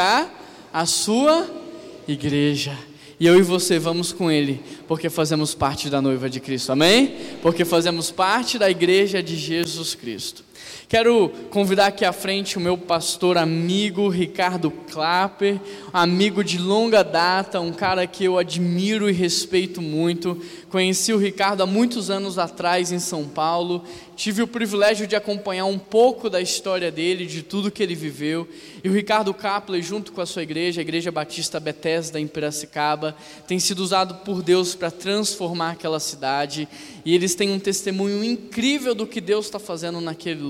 [0.00, 1.48] a sua
[2.06, 2.76] igreja.
[3.20, 7.16] E eu e você vamos com Ele, porque fazemos parte da noiva de Cristo, amém?
[7.42, 10.44] Porque fazemos parte da igreja de Jesus Cristo.
[10.88, 15.60] Quero convidar aqui à frente o meu pastor amigo Ricardo Clapper,
[15.92, 20.42] amigo de longa data, um cara que eu admiro e respeito muito.
[20.70, 23.84] Conheci o Ricardo há muitos anos atrás em São Paulo
[24.18, 28.48] tive o privilégio de acompanhar um pouco da história dele, de tudo que ele viveu.
[28.82, 33.14] E o Ricardo Kapler, junto com a sua igreja, a Igreja Batista Bethesda em Piracicaba,
[33.46, 36.66] tem sido usado por Deus para transformar aquela cidade.
[37.04, 40.47] E eles têm um testemunho incrível do que Deus está fazendo naquele lugar,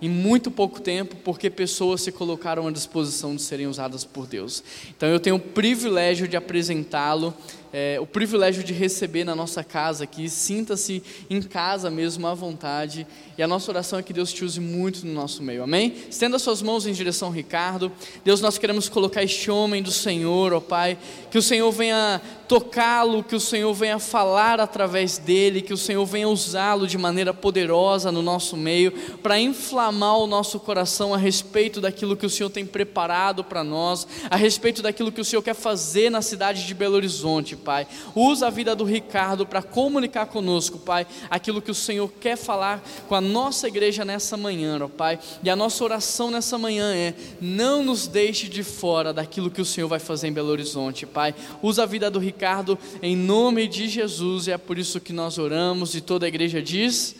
[0.00, 4.62] em muito pouco tempo, porque pessoas se colocaram à disposição de serem usadas por Deus.
[4.96, 7.34] Então eu tenho o privilégio de apresentá-lo
[7.72, 13.06] é, o privilégio de receber na nossa casa aqui, sinta-se em casa mesmo à vontade,
[13.36, 15.94] e a nossa oração é que Deus te use muito no nosso meio, amém?
[16.10, 17.90] Estenda suas mãos em direção ao Ricardo,
[18.24, 20.98] Deus, nós queremos colocar este homem do Senhor, ó Pai,
[21.30, 26.04] que o Senhor venha tocá-lo, que o Senhor venha falar através dele, que o Senhor
[26.04, 31.80] venha usá-lo de maneira poderosa no nosso meio, para inflamar o nosso coração a respeito
[31.80, 35.54] daquilo que o Senhor tem preparado para nós, a respeito daquilo que o Senhor quer
[35.54, 37.86] fazer na cidade de Belo Horizonte, Pai.
[38.14, 42.82] Usa a vida do Ricardo para comunicar conosco, Pai, aquilo que o Senhor quer falar
[43.08, 45.18] com a nossa igreja nessa manhã, ó Pai.
[45.42, 49.64] E a nossa oração nessa manhã é: não nos deixe de fora daquilo que o
[49.64, 51.34] Senhor vai fazer em Belo Horizonte, Pai.
[51.62, 55.38] Usa a vida do Ricardo em nome de Jesus, e é por isso que nós
[55.38, 57.14] oramos e toda a igreja diz: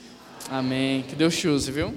[0.51, 1.03] Amém.
[1.03, 1.95] Que Deus te use, viu?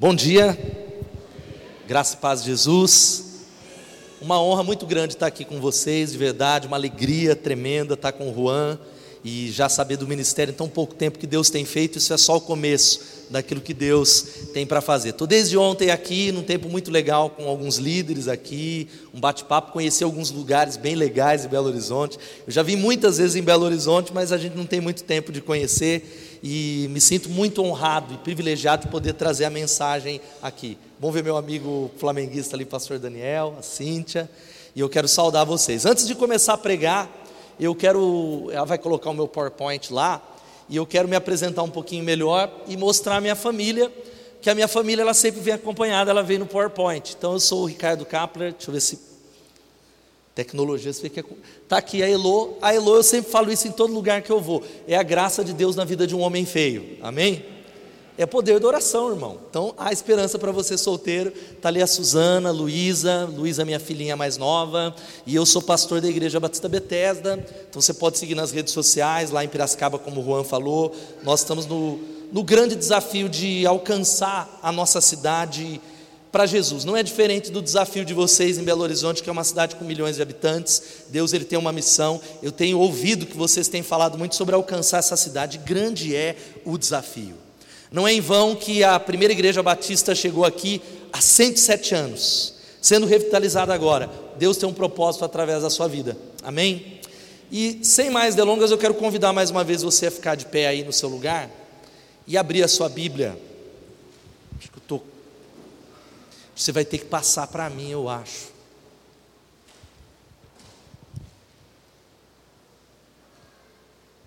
[0.00, 0.56] Bom dia,
[1.88, 3.27] graça e paz de Jesus.
[4.20, 8.28] Uma honra muito grande estar aqui com vocês, de verdade, uma alegria tremenda estar com
[8.28, 8.76] o Juan
[9.24, 12.16] e já saber do ministério em tão pouco tempo que Deus tem feito, isso é
[12.16, 15.10] só o começo daquilo que Deus tem para fazer.
[15.10, 20.02] Estou desde ontem aqui, num tempo muito legal com alguns líderes aqui, um bate-papo, conheci
[20.02, 22.18] alguns lugares bem legais em Belo Horizonte.
[22.44, 25.30] Eu já vim muitas vezes em Belo Horizonte, mas a gente não tem muito tempo
[25.30, 30.76] de conhecer e me sinto muito honrado e privilegiado de poder trazer a mensagem aqui.
[31.00, 34.28] Bom ver meu amigo flamenguista ali, pastor Daniel, a Cíntia,
[34.74, 35.86] e eu quero saudar vocês.
[35.86, 37.08] Antes de começar a pregar,
[37.60, 40.20] eu quero, ela vai colocar o meu PowerPoint lá,
[40.68, 43.92] e eu quero me apresentar um pouquinho melhor e mostrar a minha família,
[44.42, 47.14] que a minha família ela sempre vem acompanhada, ela vem no PowerPoint.
[47.16, 48.98] Então eu sou o Ricardo Kapler, deixa eu ver se
[50.34, 51.20] tecnologia, você vê que
[51.62, 54.32] está é, aqui a Elo, a Elo eu sempre falo isso em todo lugar que
[54.32, 57.57] eu vou, é a graça de Deus na vida de um homem feio, amém?
[58.18, 59.38] É poder da oração, irmão.
[59.48, 61.32] Então há esperança para você solteiro.
[61.52, 64.92] Está ali a Suzana, Luísa, Luísa, minha filhinha mais nova,
[65.24, 67.46] e eu sou pastor da Igreja Batista Betesda.
[67.70, 70.92] Então você pode seguir nas redes sociais, lá em Piracicaba, como o Juan falou.
[71.22, 72.00] Nós estamos no,
[72.32, 75.80] no grande desafio de alcançar a nossa cidade
[76.32, 76.84] para Jesus.
[76.84, 79.84] Não é diferente do desafio de vocês em Belo Horizonte, que é uma cidade com
[79.84, 80.82] milhões de habitantes.
[81.08, 82.20] Deus ele tem uma missão.
[82.42, 85.58] Eu tenho ouvido que vocês têm falado muito sobre alcançar essa cidade.
[85.58, 87.47] Grande é o desafio.
[87.90, 90.82] Não é em vão que a primeira igreja batista chegou aqui
[91.12, 94.10] há 107 anos, sendo revitalizada agora.
[94.36, 96.16] Deus tem um propósito através da sua vida.
[96.42, 97.00] Amém?
[97.50, 100.66] E sem mais delongas, eu quero convidar mais uma vez você a ficar de pé
[100.66, 101.50] aí no seu lugar
[102.26, 103.38] e abrir a sua Bíblia.
[104.58, 105.00] Acho que eu tô...
[106.54, 108.48] Você vai ter que passar para mim, eu acho.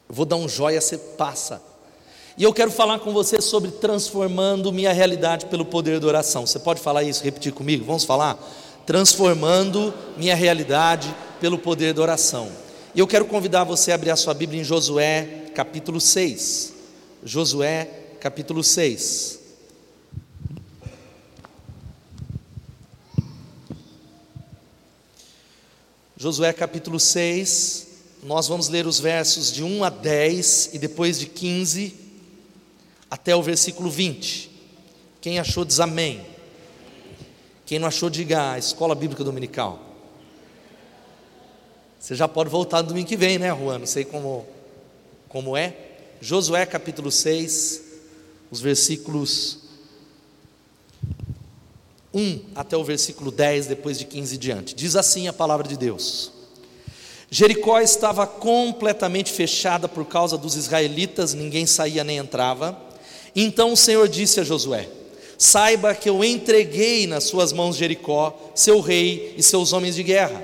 [0.09, 1.70] Eu vou dar um joia, você passa.
[2.37, 6.45] E eu quero falar com você sobre transformando minha realidade pelo poder da oração.
[6.45, 7.83] Você pode falar isso, repetir comigo?
[7.83, 8.39] Vamos falar?
[8.85, 12.49] Transformando minha realidade pelo poder da oração.
[12.95, 16.73] E eu quero convidar você a abrir a sua Bíblia em Josué, capítulo 6.
[17.23, 19.39] Josué, capítulo 6.
[26.15, 27.87] Josué capítulo 6,
[28.23, 32.00] nós vamos ler os versos de 1 a 10 e depois de 15
[33.11, 34.49] até o versículo 20.
[35.19, 36.25] Quem achou diz amém.
[37.65, 39.79] Quem não achou, diga a escola bíblica dominical.
[41.99, 43.79] Você já pode voltar no domingo que vem, né, Juan?
[43.79, 44.47] Não sei como,
[45.27, 45.75] como é.
[46.21, 47.81] Josué capítulo 6,
[48.49, 49.59] os versículos
[52.13, 54.73] 1 até o versículo 10, depois de 15 diante.
[54.73, 56.31] Diz assim a palavra de Deus.
[57.29, 62.90] Jericó estava completamente fechada por causa dos israelitas, ninguém saía nem entrava.
[63.35, 64.87] Então o Senhor disse a Josué:
[65.37, 70.41] Saiba que eu entreguei nas suas mãos Jericó, seu rei e seus homens de guerra.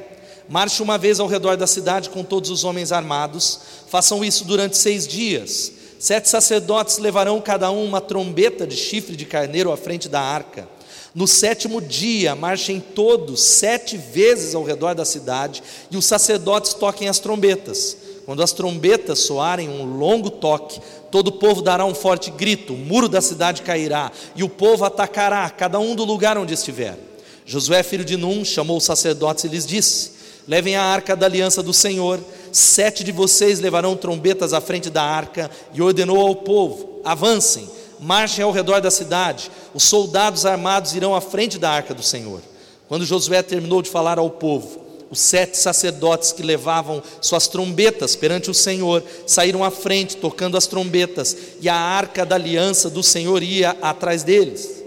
[0.49, 3.59] Marche uma vez ao redor da cidade com todos os homens armados.
[3.89, 5.73] Façam isso durante seis dias.
[5.99, 10.67] Sete sacerdotes levarão cada um uma trombeta de chifre de carneiro à frente da arca.
[11.13, 17.09] No sétimo dia, marchem todos sete vezes ao redor da cidade, e os sacerdotes toquem
[17.09, 17.97] as trombetas.
[18.27, 22.77] Quando as trombetas soarem um longo toque, todo o povo dará um forte grito, o
[22.77, 26.99] muro da cidade cairá, e o povo atacará, cada um do lugar onde estiver.
[27.45, 30.11] Josué, filho de Num, chamou os sacerdotes e lhes disse:
[30.45, 32.19] Levem a arca da aliança do Senhor,
[32.51, 37.65] sete de vocês levarão trombetas à frente da arca, e ordenou ao povo: Avancem
[37.97, 42.41] marchem ao redor da cidade, os soldados armados irão à frente da arca do Senhor.
[42.89, 48.51] Quando Josué terminou de falar ao povo, os sete sacerdotes que levavam suas trombetas perante
[48.51, 53.41] o Senhor saíram à frente, tocando as trombetas, e a arca da aliança do Senhor
[53.41, 54.83] ia atrás deles.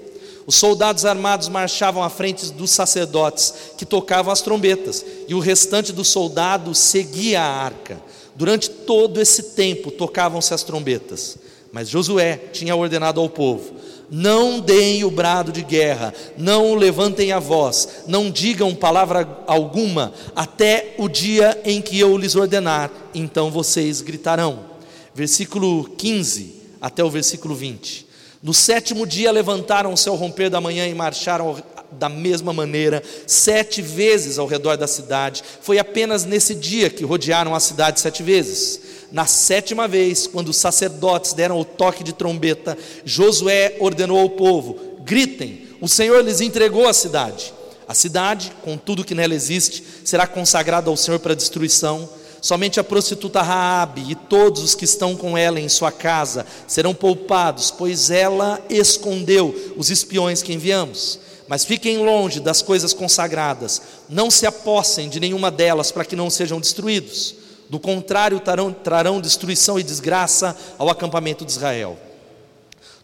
[0.46, 5.92] Os soldados armados marchavam à frente dos sacerdotes que tocavam as trombetas, e o restante
[5.92, 8.02] dos soldados seguia a arca.
[8.34, 11.38] Durante todo esse tempo tocavam-se as trombetas.
[11.72, 13.74] Mas Josué tinha ordenado ao povo:
[14.10, 20.94] não deem o brado de guerra, não levantem a voz, não digam palavra alguma, até
[20.98, 24.70] o dia em que eu lhes ordenar, então vocês gritarão.
[25.14, 28.08] Versículo 15 até o versículo 20.
[28.42, 34.38] No sétimo dia levantaram-se ao romper da manhã e marcharam da mesma maneira, sete vezes
[34.38, 35.42] ao redor da cidade.
[35.60, 38.80] Foi apenas nesse dia que rodearam a cidade sete vezes.
[39.12, 44.78] Na sétima vez, quando os sacerdotes deram o toque de trombeta, Josué ordenou ao povo:
[45.00, 47.52] gritem, o Senhor lhes entregou a cidade.
[47.88, 52.08] A cidade, com tudo que nela existe, será consagrada ao Senhor para destruição.
[52.40, 56.94] Somente a prostituta Raabe e todos os que estão com ela em sua casa serão
[56.94, 61.18] poupados, pois ela escondeu os espiões que enviamos.
[61.48, 66.30] Mas fiquem longe das coisas consagradas, não se apossem de nenhuma delas para que não
[66.30, 67.39] sejam destruídos
[67.70, 71.96] do contrário, trarão, trarão destruição e desgraça ao acampamento de Israel.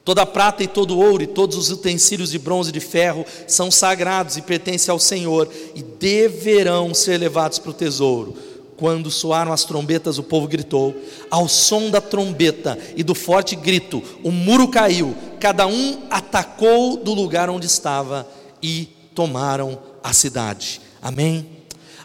[0.04, 2.80] Toda a prata e todo o ouro e todos os utensílios de bronze e de
[2.80, 8.36] ferro são sagrados e pertencem ao Senhor e deverão ser levados para o tesouro.
[8.76, 10.94] Quando soaram as trombetas, o povo gritou.
[11.30, 17.14] Ao som da trombeta e do forte grito, o muro caiu, cada um atacou do
[17.14, 18.28] lugar onde estava
[18.60, 20.80] e tomaram a cidade.
[21.00, 21.55] Amém?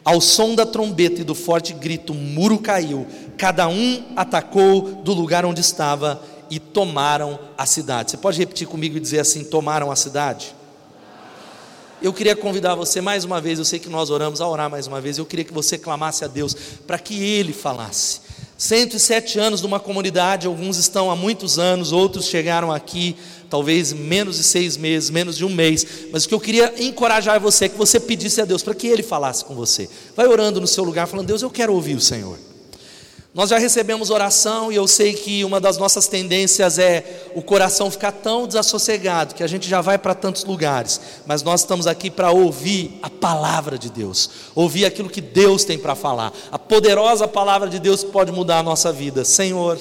[0.04, 3.06] Ao som da trombeta e do forte grito, o muro caiu,
[3.38, 8.12] cada um atacou do lugar onde estava e tomaram a cidade.
[8.12, 10.56] Você pode repetir comigo e dizer assim: tomaram a cidade?
[12.02, 14.88] Eu queria convidar você mais uma vez, eu sei que nós oramos a orar mais
[14.88, 16.56] uma vez, eu queria que você clamasse a Deus
[16.88, 18.22] para que Ele falasse.
[18.62, 23.16] 107 anos numa comunidade, alguns estão há muitos anos, outros chegaram aqui
[23.50, 27.40] talvez menos de seis meses, menos de um mês, mas o que eu queria encorajar
[27.40, 29.90] você é que você pedisse a Deus para que Ele falasse com você.
[30.16, 32.38] Vai orando no seu lugar, falando: Deus, eu quero ouvir o Senhor.
[33.34, 37.90] Nós já recebemos oração e eu sei que uma das nossas tendências é o coração
[37.90, 42.12] ficar tão desassossegado que a gente já vai para tantos lugares, mas nós estamos aqui
[42.12, 47.26] para ouvir a palavra de Deus, ouvir aquilo que Deus tem para falar, a poderosa
[47.26, 49.24] palavra de Deus que pode mudar a nossa vida.
[49.24, 49.80] Senhor,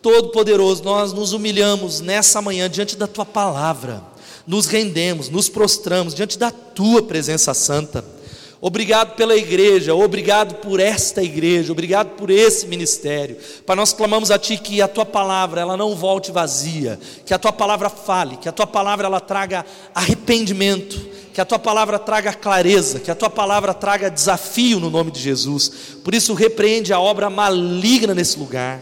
[0.00, 4.00] Todo-Poderoso, nós nos humilhamos nessa manhã diante da tua palavra,
[4.46, 8.21] nos rendemos, nos prostramos diante da tua presença santa.
[8.64, 13.36] Obrigado pela igreja, obrigado por esta igreja, obrigado por esse ministério.
[13.66, 17.40] Para nós clamamos a ti que a tua palavra ela não volte vazia, que a
[17.40, 20.96] tua palavra fale, que a tua palavra ela traga arrependimento,
[21.34, 25.20] que a tua palavra traga clareza, que a tua palavra traga desafio no nome de
[25.20, 25.98] Jesus.
[26.04, 28.80] Por isso repreende a obra maligna nesse lugar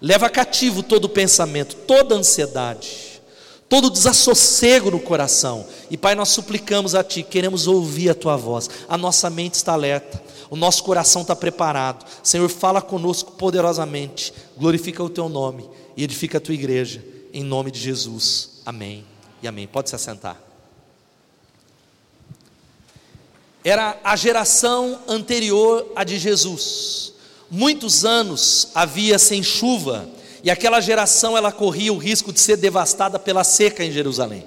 [0.00, 3.09] leva cativo todo pensamento, toda ansiedade,
[3.70, 5.64] todo desassossego no coração.
[5.88, 9.72] E Pai, nós suplicamos a Ti, queremos ouvir a Tua voz, a nossa mente está
[9.72, 12.04] alerta, o nosso coração está preparado.
[12.22, 17.70] Senhor, fala conosco poderosamente, glorifica o Teu nome e edifica a Tua igreja, em nome
[17.70, 18.60] de Jesus.
[18.66, 19.06] Amém
[19.40, 19.66] e amém.
[19.68, 20.36] Pode se assentar.
[23.64, 27.10] Era a geração anterior à de Jesus
[27.50, 30.08] muitos anos havia sem chuva
[30.42, 34.46] e aquela geração ela corria o risco de ser devastada pela seca em Jerusalém.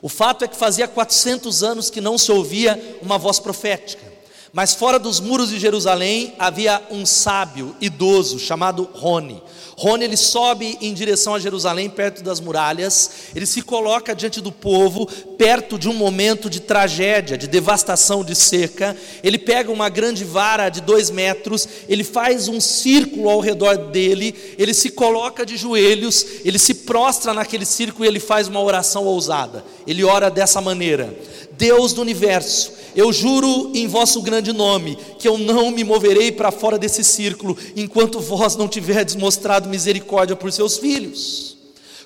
[0.00, 4.12] O fato é que fazia 400 anos que não se ouvia uma voz profética.
[4.52, 9.42] Mas fora dos muros de Jerusalém havia um sábio idoso chamado Rony.
[9.76, 13.10] Rony ele sobe em direção a Jerusalém, perto das muralhas.
[13.34, 18.34] Ele se coloca diante do povo, perto de um momento de tragédia, de devastação, de
[18.34, 18.96] seca.
[19.22, 24.34] Ele pega uma grande vara de dois metros, ele faz um círculo ao redor dele,
[24.58, 29.04] ele se coloca de joelhos, ele se prostra naquele círculo e ele faz uma oração
[29.04, 29.64] ousada.
[29.86, 31.14] Ele ora dessa maneira:
[31.52, 36.52] Deus do universo, eu juro em vosso grande nome que eu não me moverei para
[36.52, 41.53] fora desse círculo enquanto vós não tiverdes mostrado misericórdia por seus filhos.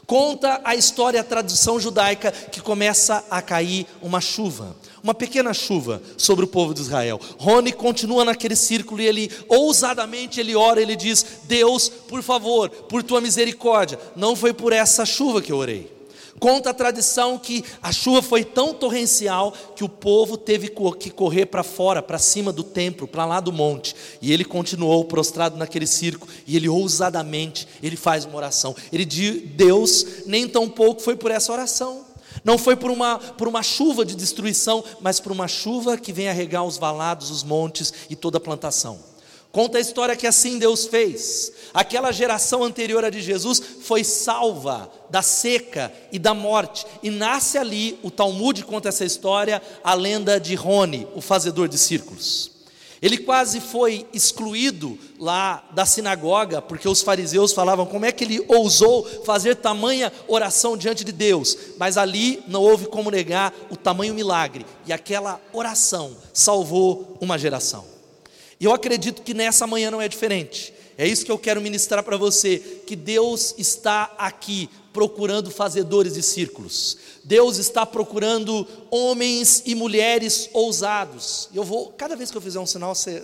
[0.08, 6.00] Conta a história, a tradição judaica que começa a cair uma chuva, uma pequena chuva
[6.16, 7.20] sobre o povo de Israel.
[7.36, 13.02] Rony continua naquele círculo e ele ousadamente ele ora, ele diz: "Deus, por favor, por
[13.02, 15.97] tua misericórdia, não foi por essa chuva que eu orei.
[16.38, 21.46] Conta a tradição que a chuva foi tão torrencial que o povo teve que correr
[21.46, 23.94] para fora, para cima do templo, para lá do monte.
[24.20, 28.74] E ele continuou prostrado naquele circo e ele ousadamente, ele faz uma oração.
[28.92, 32.06] Ele diz: "Deus, nem tão pouco foi por essa oração.
[32.44, 36.32] Não foi por uma, por uma chuva de destruição, mas por uma chuva que vem
[36.32, 38.98] regar os valados, os montes e toda a plantação.
[39.58, 41.50] Conta a história que assim Deus fez.
[41.74, 46.86] Aquela geração anterior a de Jesus foi salva da seca e da morte.
[47.02, 51.76] E nasce ali, o Talmud conta essa história, a lenda de Rony, o fazedor de
[51.76, 52.52] círculos.
[53.02, 58.44] Ele quase foi excluído lá da sinagoga, porque os fariseus falavam como é que ele
[58.46, 61.58] ousou fazer tamanha oração diante de Deus.
[61.76, 67.97] Mas ali não houve como negar o tamanho milagre, e aquela oração salvou uma geração.
[68.60, 70.74] E eu acredito que nessa manhã não é diferente.
[70.96, 76.22] É isso que eu quero ministrar para você, que Deus está aqui procurando fazedores de
[76.24, 76.98] círculos.
[77.22, 81.48] Deus está procurando homens e mulheres ousados.
[81.54, 83.22] Eu vou, cada vez que eu fizer um sinal, você,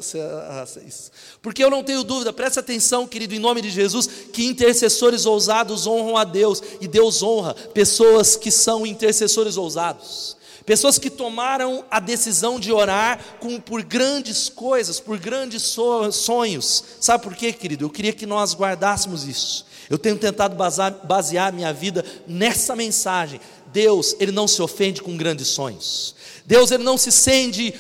[0.86, 1.10] isso.
[1.42, 5.84] Porque eu não tenho dúvida, preste atenção, querido, em nome de Jesus, que intercessores ousados
[5.84, 10.36] honram a Deus, e Deus honra pessoas que são intercessores ousados.
[10.66, 15.76] Pessoas que tomaram a decisão de orar com, por grandes coisas, por grandes
[16.12, 16.84] sonhos.
[17.00, 17.84] Sabe por quê, querido?
[17.84, 19.66] Eu queria que nós guardássemos isso.
[19.90, 20.56] Eu tenho tentado
[21.04, 23.38] basear minha vida nessa mensagem.
[23.66, 26.14] Deus, Ele não se ofende com grandes sonhos.
[26.46, 27.74] Deus ele não se sente,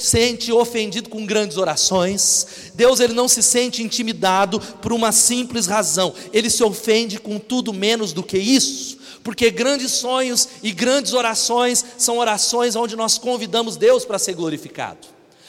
[0.00, 2.72] sente ofendido com grandes orações.
[2.74, 6.12] Deus ele não se sente intimidado por uma simples razão.
[6.32, 11.84] Ele se ofende com tudo menos do que isso porque grandes sonhos e grandes orações
[11.98, 15.00] são orações onde nós convidamos Deus para ser glorificado.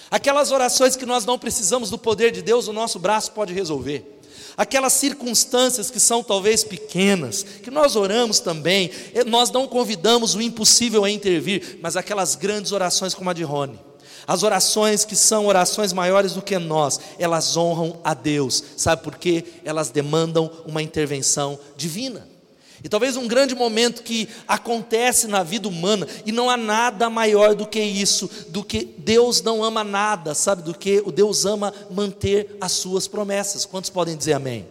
[0.09, 4.19] Aquelas orações que nós não precisamos do poder de Deus, o nosso braço pode resolver.
[4.57, 8.89] Aquelas circunstâncias que são talvez pequenas, que nós oramos também,
[9.27, 13.79] nós não convidamos o impossível a intervir, mas aquelas grandes orações como a de Rony.
[14.25, 18.63] As orações que são orações maiores do que nós, elas honram a Deus.
[18.75, 19.45] Sabe por quê?
[19.63, 22.36] Elas demandam uma intervenção divina.
[22.83, 27.55] E talvez um grande momento que acontece na vida humana, e não há nada maior
[27.55, 31.01] do que isso, do que Deus não ama nada, sabe do que?
[31.05, 33.65] O Deus ama manter as suas promessas.
[33.65, 34.67] Quantos podem dizer amém?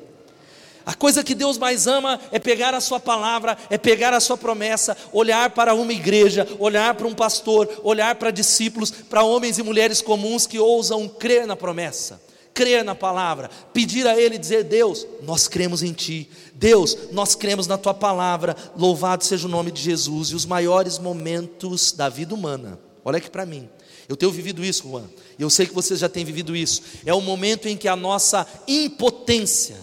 [0.84, 4.36] A coisa que Deus mais ama é pegar a sua palavra, é pegar a sua
[4.36, 9.64] promessa, olhar para uma igreja, olhar para um pastor, olhar para discípulos, para homens e
[9.64, 12.25] mulheres comuns que ousam crer na promessa
[12.56, 17.66] crer na palavra, pedir a Ele, dizer: Deus, nós cremos em Ti, Deus, nós cremos
[17.66, 20.30] na Tua palavra, louvado seja o nome de Jesus.
[20.30, 23.68] E os maiores momentos da vida humana, olha aqui para mim,
[24.08, 25.04] eu tenho vivido isso, Juan,
[25.38, 28.46] eu sei que você já tem vivido isso, é o momento em que a nossa
[28.66, 29.76] impotência,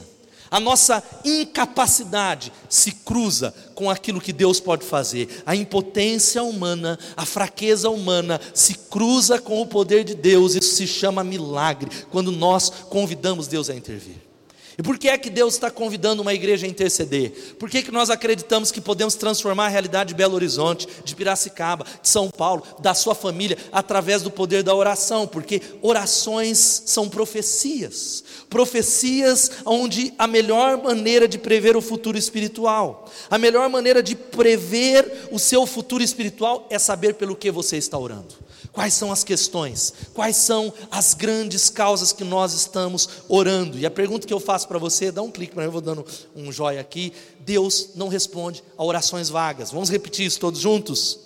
[0.54, 5.42] a nossa incapacidade se cruza com aquilo que Deus pode fazer.
[5.48, 10.54] A impotência humana, a fraqueza humana se cruza com o poder de Deus.
[10.54, 14.33] Isso se chama milagre, quando nós convidamos Deus a intervir.
[14.78, 17.56] E por que é que Deus está convidando uma igreja a interceder?
[17.60, 21.16] Por que, é que nós acreditamos que podemos transformar a realidade de Belo Horizonte, de
[21.16, 25.28] Piracicaba, de São Paulo, da sua família, através do poder da oração?
[25.28, 28.24] Porque orações são profecias.
[28.50, 35.28] Profecias onde a melhor maneira de prever o futuro espiritual, a melhor maneira de prever
[35.32, 38.43] o seu futuro espiritual é saber pelo que você está orando.
[38.74, 39.94] Quais são as questões?
[40.16, 43.78] Quais são as grandes causas que nós estamos orando?
[43.78, 45.80] E a pergunta que eu faço para você, dá um clique para mim, eu vou
[45.80, 46.04] dando
[46.36, 47.14] um joia aqui.
[47.42, 49.70] Deus não responde a orações vagas.
[49.70, 51.20] Vamos repetir isso todos juntos?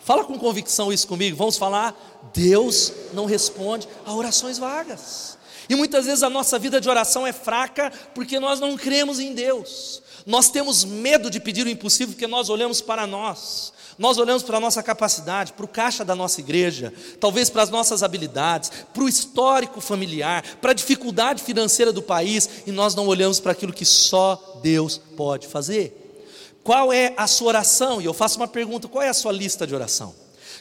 [0.00, 1.34] Fala com convicção isso comigo.
[1.34, 2.30] Vamos falar?
[2.34, 5.38] Deus não responde a orações vagas.
[5.66, 9.32] E muitas vezes a nossa vida de oração é fraca porque nós não cremos em
[9.32, 10.02] Deus.
[10.26, 13.72] Nós temos medo de pedir o impossível porque nós olhamos para nós.
[13.98, 17.70] Nós olhamos para a nossa capacidade, para o caixa da nossa igreja, talvez para as
[17.70, 23.06] nossas habilidades, para o histórico familiar, para a dificuldade financeira do país, e nós não
[23.06, 26.02] olhamos para aquilo que só Deus pode fazer.
[26.62, 28.02] Qual é a sua oração?
[28.02, 30.14] E eu faço uma pergunta: qual é a sua lista de oração?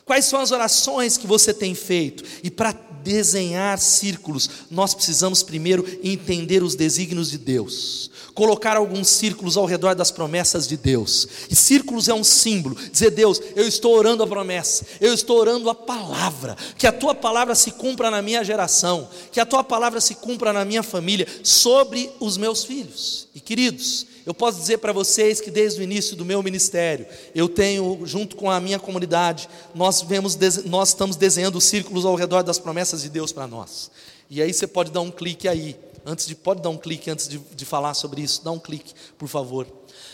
[0.05, 2.23] Quais são as orações que você tem feito?
[2.43, 2.73] E para
[3.03, 9.95] desenhar círculos, nós precisamos primeiro entender os desígnios de Deus, colocar alguns círculos ao redor
[9.95, 11.27] das promessas de Deus.
[11.49, 15.69] E círculos é um símbolo, dizer Deus, eu estou orando a promessa, eu estou orando
[15.69, 20.01] a palavra, que a tua palavra se cumpra na minha geração, que a tua palavra
[20.01, 23.29] se cumpra na minha família, sobre os meus filhos.
[23.33, 27.47] E queridos, eu posso dizer para vocês que desde o início do meu ministério, eu
[27.47, 32.59] tenho, junto com a minha comunidade, nós, vemos, nós estamos desenhando círculos ao redor das
[32.59, 33.89] promessas de Deus para nós.
[34.29, 37.27] E aí você pode dar um clique aí, antes de, pode dar um clique antes
[37.27, 39.67] de, de falar sobre isso, dá um clique, por favor.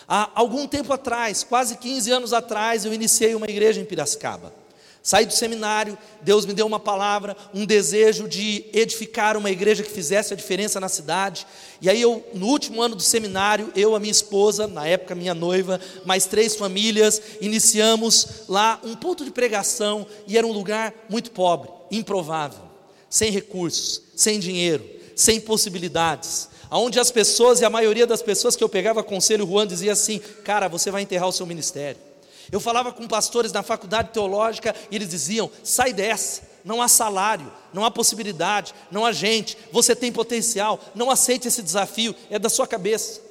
[0.08, 4.62] Há algum tempo atrás, quase 15 anos atrás, eu iniciei uma igreja em Piracicaba.
[5.04, 9.90] Saí do seminário, Deus me deu uma palavra, um desejo de edificar uma igreja que
[9.90, 11.48] fizesse a diferença na cidade.
[11.82, 15.34] E aí eu, no último ano do seminário, eu, a minha esposa, na época minha
[15.34, 21.32] noiva, mais três famílias, iniciamos lá um ponto de pregação e era um lugar muito
[21.32, 22.62] pobre, improvável,
[23.10, 26.50] sem recursos, sem dinheiro, sem possibilidades.
[26.70, 30.20] Onde as pessoas, e a maioria das pessoas que eu pegava conselho, Juan dizia assim:
[30.44, 32.00] Cara, você vai enterrar o seu ministério.
[32.52, 37.52] Eu falava com pastores na faculdade teológica e eles diziam: sai dessa, não há salário,
[37.74, 42.50] não há possibilidade, não há gente, você tem potencial, não aceite esse desafio, é da
[42.50, 43.31] sua cabeça.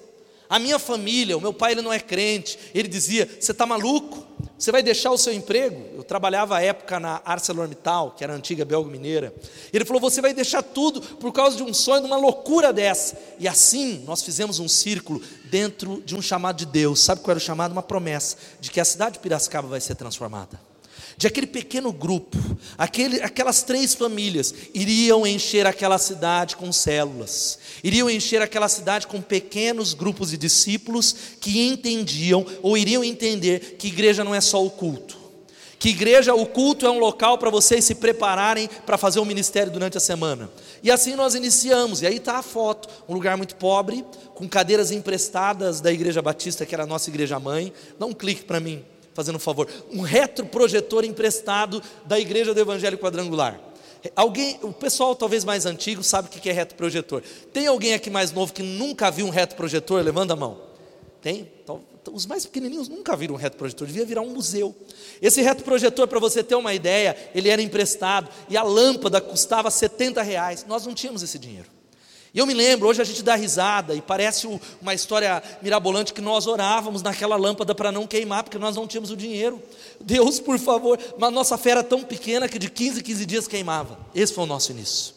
[0.51, 4.27] A minha família, o meu pai ele não é crente, ele dizia: Você está maluco?
[4.59, 5.81] Você vai deixar o seu emprego?
[5.95, 9.33] Eu trabalhava à época na ArcelorMittal, que era a antiga belga mineira.
[9.73, 13.17] Ele falou: Você vai deixar tudo por causa de um sonho, de uma loucura dessa.
[13.39, 16.99] E assim nós fizemos um círculo dentro de um chamado de Deus.
[16.99, 17.71] Sabe qual era o chamado?
[17.71, 20.70] Uma promessa de que a cidade de Piracicaba vai ser transformada
[21.21, 22.39] de aquele pequeno grupo,
[22.79, 29.21] aquele, aquelas três famílias, iriam encher aquela cidade com células, iriam encher aquela cidade com
[29.21, 34.71] pequenos grupos de discípulos que entendiam ou iriam entender que igreja não é só o
[34.71, 35.19] culto.
[35.79, 39.27] Que igreja, o culto é um local para vocês se prepararem para fazer o um
[39.27, 40.49] ministério durante a semana.
[40.83, 44.03] E assim nós iniciamos, e aí está a foto, um lugar muito pobre,
[44.35, 47.75] com cadeiras emprestadas da Igreja Batista, que era a nossa igreja mãe.
[47.99, 48.83] Dá um clique para mim
[49.15, 53.61] fazendo um favor, um retroprojetor emprestado da Igreja do Evangelho Quadrangular.
[54.17, 57.23] Alguém, o pessoal talvez mais antigo sabe o que é retroprojetor.
[57.53, 60.03] Tem alguém aqui mais novo que nunca viu um retroprojetor?
[60.03, 60.59] Levanta a mão.
[61.21, 61.51] Tem?
[61.63, 64.75] Então, os mais pequenininhos nunca viram um retroprojetor, devia virar um museu.
[65.21, 70.23] Esse retroprojetor, para você ter uma ideia, ele era emprestado e a lâmpada custava 70
[70.23, 70.65] reais.
[70.67, 71.69] Nós não tínhamos esse dinheiro.
[72.33, 74.47] E eu me lembro, hoje a gente dá risada e parece
[74.81, 79.11] uma história mirabolante que nós orávamos naquela lâmpada para não queimar, porque nós não tínhamos
[79.11, 79.61] o dinheiro.
[80.01, 83.49] Deus, por favor, mas nossa fé era tão pequena que de 15 em 15 dias
[83.49, 83.99] queimava.
[84.15, 85.15] Esse foi o nosso início.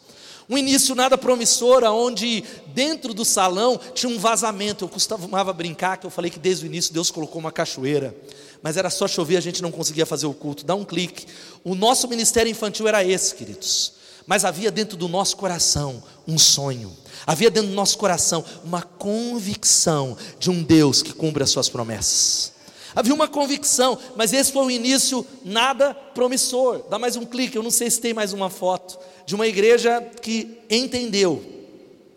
[0.49, 4.83] Um início nada promissor, onde dentro do salão tinha um vazamento.
[4.83, 8.15] Eu costumava brincar que eu falei que desde o início Deus colocou uma cachoeira,
[8.61, 10.65] mas era só chover, a gente não conseguia fazer o culto.
[10.65, 11.27] Dá um clique.
[11.63, 14.02] O nosso ministério infantil era esse, queridos.
[14.25, 20.17] Mas havia dentro do nosso coração um sonho Havia dentro do nosso coração uma convicção
[20.39, 22.51] de um Deus que cumpre as suas promessas.
[22.95, 26.83] Havia uma convicção, mas esse foi o início nada promissor.
[26.89, 30.01] Dá mais um clique, eu não sei se tem mais uma foto de uma igreja
[30.21, 31.43] que entendeu.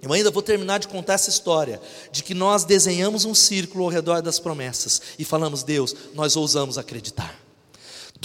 [0.03, 1.81] Eu ainda vou terminar de contar essa história
[2.12, 6.77] de que nós desenhamos um círculo ao redor das promessas e falamos: Deus, nós ousamos
[6.77, 7.46] acreditar.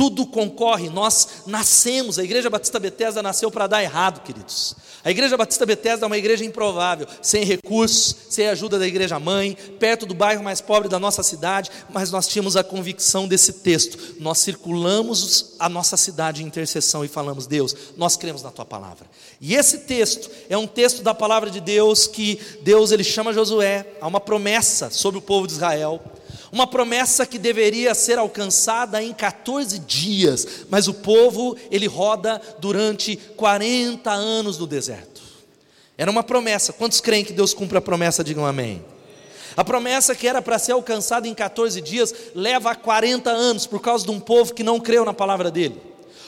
[0.02, 4.76] Tudo concorre, nós nascemos, a Igreja Batista Bethesda nasceu para dar errado, queridos.
[5.04, 9.56] A Igreja Batista Bethesda é uma igreja improvável, sem recursos, sem ajuda da igreja mãe,
[9.80, 14.16] perto do bairro mais pobre da nossa cidade, mas nós tínhamos a convicção desse texto.
[14.20, 19.06] Nós circulamos a nossa cidade em intercessão e falamos: Deus, nós cremos na tua palavra.
[19.40, 23.86] E esse texto é um texto da palavra de Deus que Deus ele chama Josué
[24.02, 26.02] a uma promessa sobre o povo de Israel.
[26.52, 33.16] Uma promessa que deveria ser alcançada em 14 dias, mas o povo, ele roda durante
[33.38, 35.22] 40 anos no deserto.
[35.98, 36.74] Era uma promessa.
[36.74, 38.24] Quantos creem que Deus cumpre a promessa?
[38.24, 38.84] Digam amém.
[39.56, 43.82] A promessa que era para ser alcançada em 14 dias leva a 40 anos por
[43.82, 45.78] causa de um povo que não creu na palavra dele,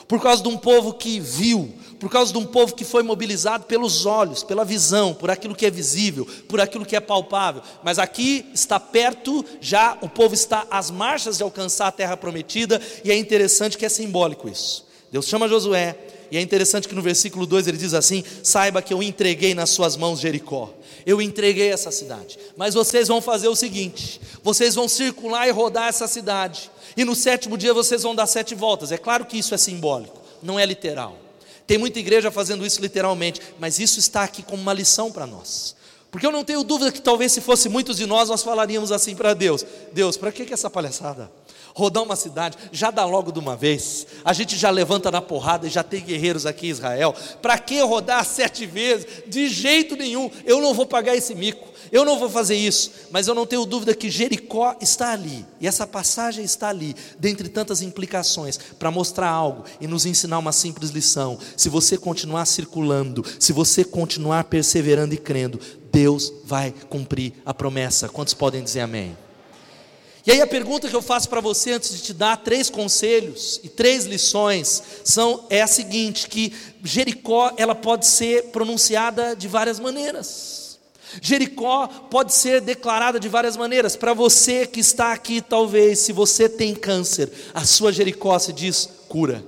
[0.07, 3.63] por causa de um povo que viu, por causa de um povo que foi mobilizado
[3.63, 7.61] pelos olhos, pela visão, por aquilo que é visível, por aquilo que é palpável.
[7.81, 12.81] Mas aqui está perto, já o povo está às marchas de alcançar a terra prometida,
[13.05, 14.85] e é interessante que é simbólico isso.
[15.13, 15.97] Deus chama Josué,
[16.29, 19.69] e é interessante que no versículo 2 ele diz assim: Saiba que eu entreguei nas
[19.69, 20.73] suas mãos Jericó.
[21.05, 22.37] Eu entreguei essa cidade.
[22.57, 26.69] Mas vocês vão fazer o seguinte: vocês vão circular e rodar essa cidade.
[26.97, 28.91] E no sétimo dia vocês vão dar sete voltas.
[28.91, 31.22] É claro que isso é simbólico, não é literal.
[31.65, 35.75] Tem muita igreja fazendo isso literalmente, mas isso está aqui como uma lição para nós.
[36.11, 39.15] Porque eu não tenho dúvida que talvez se fosse muitos de nós, nós falaríamos assim
[39.15, 41.31] para Deus: Deus, para que, que essa palhaçada?
[41.73, 44.05] rodar uma cidade, já dá logo de uma vez.
[44.23, 47.15] A gente já levanta na porrada e já tem guerreiros aqui em Israel.
[47.41, 49.07] Para que rodar sete vezes?
[49.27, 52.91] De jeito nenhum, eu não vou pagar esse mico, eu não vou fazer isso.
[53.11, 57.47] Mas eu não tenho dúvida que Jericó está ali, e essa passagem está ali, dentre
[57.47, 61.37] tantas implicações, para mostrar algo e nos ensinar uma simples lição.
[61.55, 65.59] Se você continuar circulando, se você continuar perseverando e crendo,
[65.91, 68.09] Deus vai cumprir a promessa.
[68.09, 69.15] Quantos podem dizer amém?
[70.25, 73.59] E aí a pergunta que eu faço para você antes de te dar três conselhos
[73.61, 79.79] e três lições são é a seguinte, que Jericó ela pode ser pronunciada de várias
[79.79, 80.62] maneiras.
[81.21, 83.95] Jericó pode ser declarada de várias maneiras.
[83.95, 88.89] Para você que está aqui, talvez, se você tem câncer, a sua Jericó se diz
[89.07, 89.43] cura.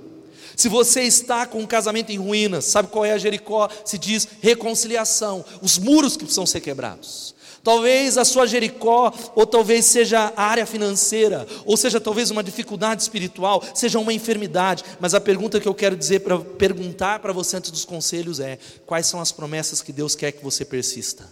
[0.56, 3.68] Se você está com um casamento em ruínas, sabe qual é a Jericó?
[3.84, 7.36] Se diz reconciliação, os muros que precisam ser quebrados.
[7.62, 13.02] Talvez a sua Jericó, ou talvez seja a área financeira, ou seja talvez uma dificuldade
[13.02, 14.84] espiritual, seja uma enfermidade.
[15.00, 18.56] Mas a pergunta que eu quero dizer para perguntar para você antes dos conselhos é:
[18.86, 21.28] quais são as promessas que Deus quer que você persista?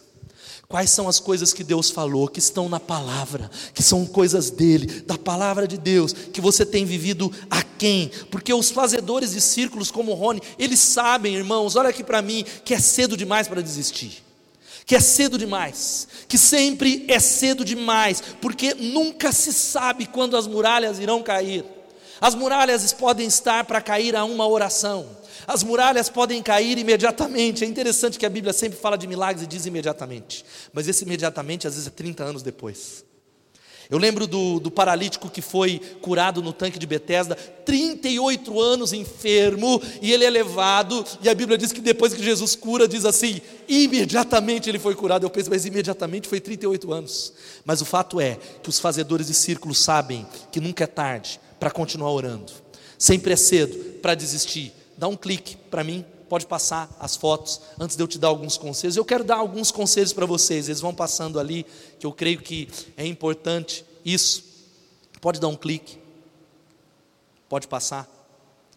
[0.68, 5.02] Quais são as coisas que Deus falou, que estão na palavra, que são coisas dele,
[5.02, 8.10] da palavra de Deus, que você tem vivido a quem?
[8.30, 12.44] Porque os fazedores de círculos como o Rony, eles sabem, irmãos, olha aqui para mim,
[12.64, 14.24] que é cedo demais para desistir
[14.86, 20.46] que é cedo demais, que sempre é cedo demais, porque nunca se sabe quando as
[20.46, 21.64] muralhas irão cair.
[22.20, 25.06] As muralhas podem estar para cair a uma oração,
[25.46, 27.64] as muralhas podem cair imediatamente.
[27.64, 31.66] É interessante que a Bíblia sempre fala de milagres e diz imediatamente, mas esse imediatamente
[31.66, 33.04] às vezes é 30 anos depois.
[33.90, 39.80] Eu lembro do, do, paralítico que foi curado no tanque de Betesda, 38 anos enfermo,
[40.00, 43.42] e ele é levado, e a Bíblia diz que depois que Jesus cura, diz assim,
[43.68, 45.24] imediatamente ele foi curado.
[45.26, 47.34] Eu penso, mas imediatamente foi 38 anos.
[47.64, 51.70] Mas o fato é que os fazedores de círculos sabem que nunca é tarde para
[51.70, 52.52] continuar orando,
[52.98, 54.72] sempre é cedo para desistir.
[54.96, 58.56] Dá um clique para mim, pode passar as fotos antes de eu te dar alguns
[58.56, 58.96] conselhos.
[58.96, 61.66] Eu quero dar alguns conselhos para vocês, eles vão passando ali,
[61.98, 64.44] que eu creio que é importante isso.
[65.20, 65.98] Pode dar um clique,
[67.48, 68.08] pode passar.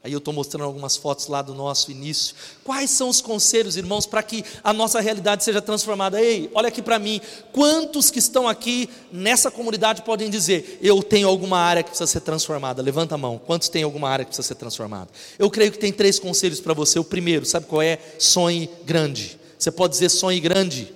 [0.03, 2.35] Aí eu estou mostrando algumas fotos lá do nosso início.
[2.63, 6.21] Quais são os conselhos, irmãos, para que a nossa realidade seja transformada?
[6.21, 7.19] Ei, olha aqui para mim.
[7.51, 12.21] Quantos que estão aqui nessa comunidade podem dizer: Eu tenho alguma área que precisa ser
[12.21, 12.81] transformada?
[12.81, 13.37] Levanta a mão.
[13.37, 15.09] Quantos têm alguma área que precisa ser transformada?
[15.37, 16.99] Eu creio que tem três conselhos para você.
[16.99, 17.99] O primeiro, sabe qual é?
[18.19, 19.37] Sonhe grande.
[19.57, 20.93] Você pode dizer sonhe grande.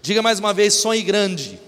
[0.00, 1.60] Diga mais uma vez: sonhe grande.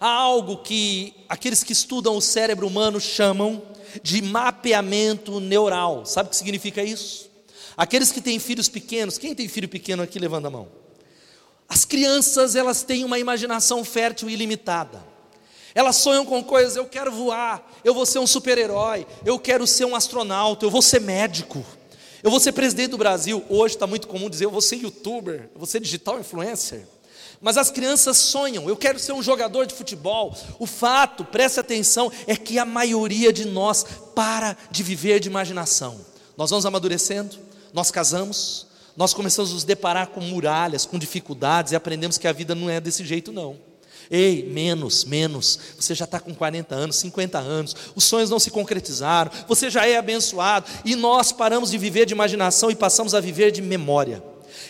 [0.00, 3.62] Há algo que aqueles que estudam o cérebro humano chamam
[4.02, 6.04] de mapeamento neural.
[6.06, 7.30] Sabe o que significa isso?
[7.76, 10.68] Aqueles que têm filhos pequenos, quem tem filho pequeno aqui, levanta a mão.
[11.68, 15.02] As crianças, elas têm uma imaginação fértil e ilimitada.
[15.74, 19.84] Elas sonham com coisas, eu quero voar, eu vou ser um super-herói, eu quero ser
[19.84, 21.64] um astronauta, eu vou ser médico,
[22.22, 23.44] eu vou ser presidente do Brasil.
[23.48, 26.86] Hoje está muito comum dizer, eu vou ser youtuber, eu vou ser digital influencer.
[27.40, 30.36] Mas as crianças sonham, eu quero ser um jogador de futebol.
[30.58, 35.98] O fato, preste atenção, é que a maioria de nós para de viver de imaginação.
[36.36, 37.38] Nós vamos amadurecendo,
[37.72, 42.32] nós casamos, nós começamos a nos deparar com muralhas, com dificuldades e aprendemos que a
[42.32, 43.56] vida não é desse jeito, não.
[44.10, 45.58] Ei, menos, menos.
[45.78, 49.86] Você já está com 40 anos, 50 anos, os sonhos não se concretizaram, você já
[49.86, 54.22] é abençoado, e nós paramos de viver de imaginação e passamos a viver de memória.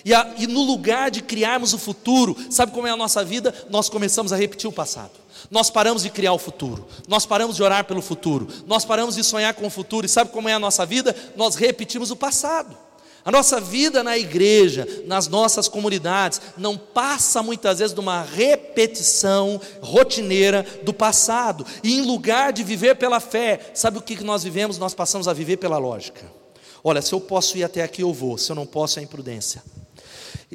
[0.04, 3.54] E, a, e no lugar de criarmos o futuro, sabe como é a nossa vida?
[3.68, 5.12] Nós começamos a repetir o passado.
[5.50, 9.24] Nós paramos de criar o futuro, nós paramos de orar pelo futuro, nós paramos de
[9.24, 11.14] sonhar com o futuro, e sabe como é a nossa vida?
[11.34, 12.76] Nós repetimos o passado.
[13.24, 19.60] A nossa vida na igreja, nas nossas comunidades, não passa muitas vezes de uma repetição
[19.82, 24.78] rotineira do passado, e em lugar de viver pela fé, sabe o que nós vivemos?
[24.78, 26.39] Nós passamos a viver pela lógica.
[26.82, 29.62] Olha, se eu posso ir até aqui, eu vou, se eu não posso, é imprudência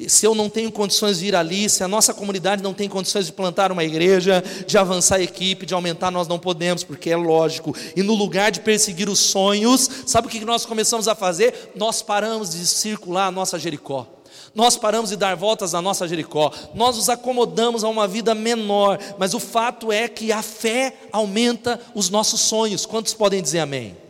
[0.08, 3.24] se eu não tenho condições de ir ali, se a nossa comunidade não tem condições
[3.24, 7.16] de plantar uma igreja, de avançar a equipe, de aumentar, nós não podemos, porque é
[7.16, 7.74] lógico.
[7.96, 11.72] E no lugar de perseguir os sonhos, sabe o que nós começamos a fazer?
[11.74, 14.06] Nós paramos de circular a nossa Jericó.
[14.54, 18.98] Nós paramos de dar voltas na nossa Jericó, nós nos acomodamos a uma vida menor,
[19.18, 22.86] mas o fato é que a fé aumenta os nossos sonhos.
[22.86, 24.05] Quantos podem dizer amém?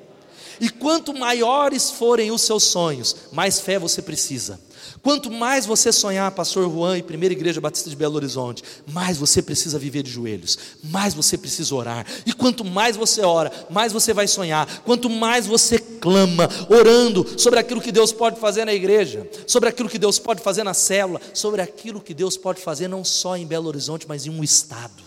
[0.60, 4.60] E quanto maiores forem os seus sonhos, mais fé você precisa.
[5.02, 9.40] Quanto mais você sonhar, Pastor Juan e Primeira Igreja Batista de Belo Horizonte, mais você
[9.42, 12.06] precisa viver de joelhos, mais você precisa orar.
[12.24, 14.66] E quanto mais você ora, mais você vai sonhar.
[14.84, 19.88] Quanto mais você clama, orando sobre aquilo que Deus pode fazer na igreja, sobre aquilo
[19.88, 23.46] que Deus pode fazer na célula, sobre aquilo que Deus pode fazer não só em
[23.46, 25.06] Belo Horizonte, mas em um estado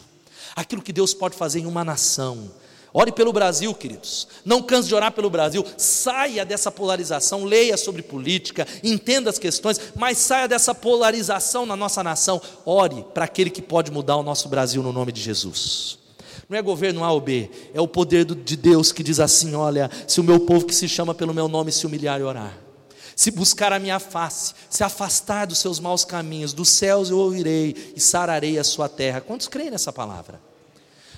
[0.59, 2.51] aquilo que Deus pode fazer em uma nação.
[2.93, 4.28] Ore pelo Brasil, queridos.
[4.43, 5.63] Não canse de orar pelo Brasil.
[5.78, 12.04] Saia dessa polarização, leia sobre política, entenda as questões, mas saia dessa polarização na nossa
[12.04, 12.41] nação.
[12.65, 15.99] Ore para aquele que pode mudar o nosso Brasil no nome de Jesus.
[16.49, 19.89] Não é governo A ou B, é o poder de Deus que diz assim: olha,
[20.08, 22.58] se o meu povo que se chama pelo meu nome se humilhar e orar,
[23.15, 27.93] se buscar a minha face, se afastar dos seus maus caminhos, dos céus eu ouvirei
[27.95, 29.21] e sararei a sua terra.
[29.21, 30.48] Quantos creem nessa palavra?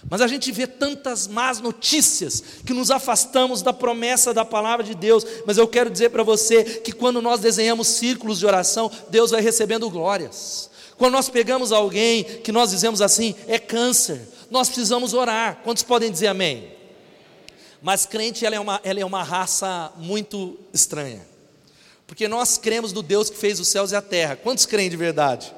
[0.10, 4.96] Mas a gente vê tantas más notícias que nos afastamos da promessa da palavra de
[4.96, 5.26] Deus.
[5.46, 9.42] Mas eu quero dizer para você que quando nós desenhamos círculos de oração, Deus vai
[9.42, 10.70] recebendo glórias.
[10.98, 15.62] Quando nós pegamos alguém que nós dizemos assim, é câncer, nós precisamos orar.
[15.64, 16.72] Quantos podem dizer amém?
[17.82, 21.26] Mas crente, ela é uma, ela é uma raça muito estranha.
[22.06, 24.36] Porque nós cremos no Deus que fez os céus e a terra.
[24.36, 25.54] Quantos creem de verdade?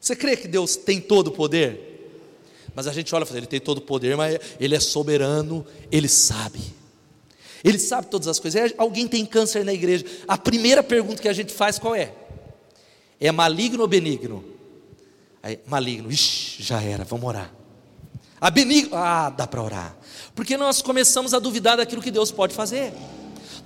[0.00, 1.95] Você crê que Deus tem todo o poder?
[2.76, 5.64] Mas a gente olha e fala, ele tem todo o poder, mas ele é soberano,
[5.90, 6.60] ele sabe.
[7.64, 8.74] Ele sabe todas as coisas.
[8.76, 10.04] Alguém tem câncer na igreja.
[10.28, 12.12] A primeira pergunta que a gente faz qual é?
[13.18, 14.44] É maligno ou benigno?
[15.42, 17.50] Aí, maligno, ixi, já era, vamos orar.
[18.38, 19.96] A benigno, ah, dá para orar.
[20.34, 22.92] Porque nós começamos a duvidar daquilo que Deus pode fazer.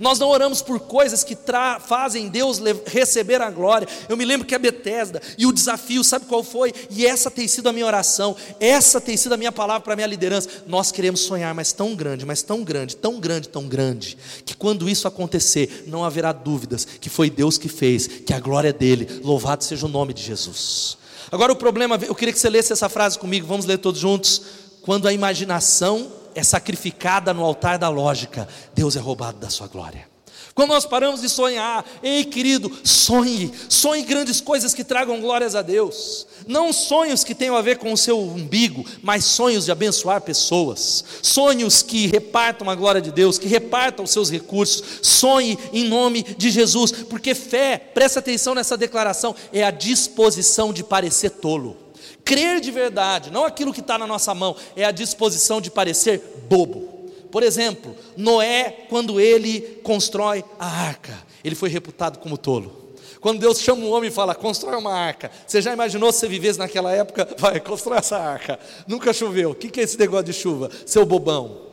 [0.01, 1.37] Nós não oramos por coisas que
[1.85, 3.87] fazem Deus receber a glória.
[4.09, 6.73] Eu me lembro que a Betesda e o desafio, sabe qual foi?
[6.89, 9.95] E essa tem sido a minha oração, essa tem sido a minha palavra para a
[9.95, 10.49] minha liderança.
[10.65, 14.89] Nós queremos sonhar, mas tão grande, mas tão grande, tão grande, tão grande, que quando
[14.89, 19.21] isso acontecer, não haverá dúvidas que foi Deus que fez, que a glória é dele.
[19.23, 20.97] Louvado seja o nome de Jesus.
[21.31, 24.41] Agora o problema, eu queria que você lesse essa frase comigo, vamos ler todos juntos.
[24.81, 30.11] Quando a imaginação é sacrificada no altar da lógica, Deus é roubado da sua glória.
[30.53, 35.61] Quando nós paramos de sonhar, ei querido, sonhe, sonhe grandes coisas que tragam glórias a
[35.61, 40.21] Deus, não sonhos que tenham a ver com o seu umbigo, mas sonhos de abençoar
[40.21, 45.85] pessoas, sonhos que repartam a glória de Deus, que repartam os seus recursos, sonhe em
[45.85, 51.77] nome de Jesus, porque fé, presta atenção nessa declaração, é a disposição de parecer tolo.
[52.23, 56.21] Crer de verdade, não aquilo que está na nossa mão, é a disposição de parecer
[56.47, 56.91] bobo.
[57.31, 62.81] Por exemplo, Noé, quando ele constrói a arca, ele foi reputado como tolo.
[63.21, 66.27] Quando Deus chama um homem e fala, constrói uma arca, você já imaginou se você
[66.27, 67.27] vivesse naquela época?
[67.37, 68.59] Vai, constrói essa arca.
[68.87, 69.51] Nunca choveu.
[69.51, 70.71] O que é esse negócio de chuva?
[70.87, 71.69] Seu bobão.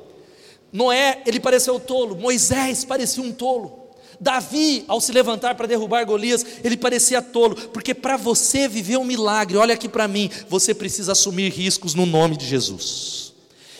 [0.70, 2.14] Noé, ele pareceu tolo.
[2.14, 3.87] Moisés parecia um tolo.
[4.20, 9.04] Davi, ao se levantar para derrubar Golias, ele parecia tolo, porque para você viver um
[9.04, 13.32] milagre, olha aqui para mim, você precisa assumir riscos no nome de Jesus.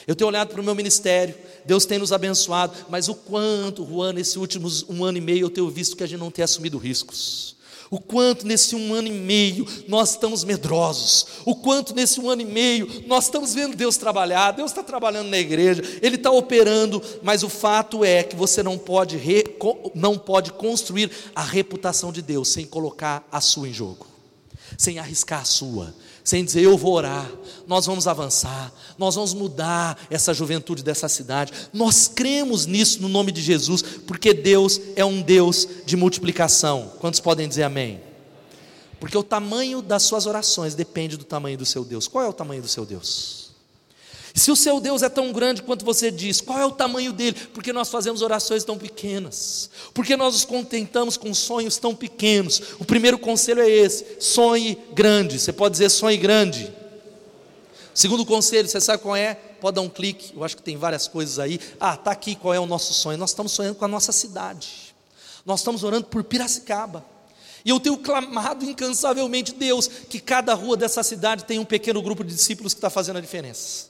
[0.06, 1.34] Eu tenho olhado para o meu ministério,
[1.66, 5.50] Deus tem nos abençoado, mas o quanto, Juan, nesses últimos um ano e meio eu
[5.50, 7.57] tenho visto que a gente não tem assumido riscos.
[7.90, 12.42] O quanto nesse um ano e meio nós estamos medrosos, o quanto nesse um ano
[12.42, 17.02] e meio nós estamos vendo Deus trabalhar, Deus está trabalhando na igreja, Ele está operando,
[17.22, 19.44] mas o fato é que você não pode, re,
[19.94, 24.06] não pode construir a reputação de Deus sem colocar a sua em jogo,
[24.76, 25.94] sem arriscar a sua
[26.28, 27.26] sem dizer eu vou orar,
[27.66, 31.54] nós vamos avançar, nós vamos mudar essa juventude dessa cidade.
[31.72, 36.92] Nós cremos nisso no nome de Jesus, porque Deus é um Deus de multiplicação.
[36.98, 38.02] Quantos podem dizer amém?
[39.00, 42.06] Porque o tamanho das suas orações depende do tamanho do seu Deus.
[42.06, 43.47] Qual é o tamanho do seu Deus?
[44.34, 47.36] Se o seu Deus é tão grande quanto você diz, qual é o tamanho dele?
[47.52, 52.60] Porque nós fazemos orações tão pequenas, porque nós nos contentamos com sonhos tão pequenos.
[52.78, 55.38] O primeiro conselho é esse: sonhe grande.
[55.38, 56.72] Você pode dizer sonhe grande.
[57.94, 59.34] Segundo conselho, você sabe qual é?
[59.34, 61.58] Pode dar um clique, eu acho que tem várias coisas aí.
[61.80, 63.18] Ah, está aqui qual é o nosso sonho.
[63.18, 64.94] Nós estamos sonhando com a nossa cidade,
[65.44, 67.04] nós estamos orando por Piracicaba.
[67.64, 72.22] E eu tenho clamado incansavelmente, Deus, que cada rua dessa cidade tenha um pequeno grupo
[72.22, 73.87] de discípulos que está fazendo a diferença.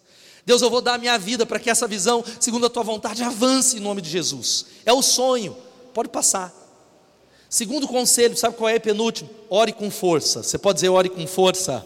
[0.49, 3.23] Deus, eu vou dar a minha vida para que essa visão, segundo a tua vontade,
[3.23, 4.65] avance em nome de Jesus.
[4.87, 5.55] É o sonho,
[5.93, 6.55] pode passar.
[7.51, 9.29] Segundo conselho, sabe qual é penúltimo?
[9.51, 10.43] Ore com força.
[10.43, 11.85] Você pode dizer ore com força?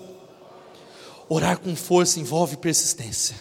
[1.29, 3.35] Orar com força envolve persistência.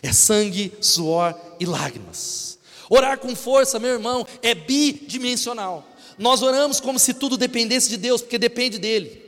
[0.00, 2.56] É sangue, suor e lágrimas.
[2.88, 5.84] Orar com força, meu irmão, é bidimensional.
[6.16, 9.27] Nós oramos como se tudo dependesse de Deus, porque depende dele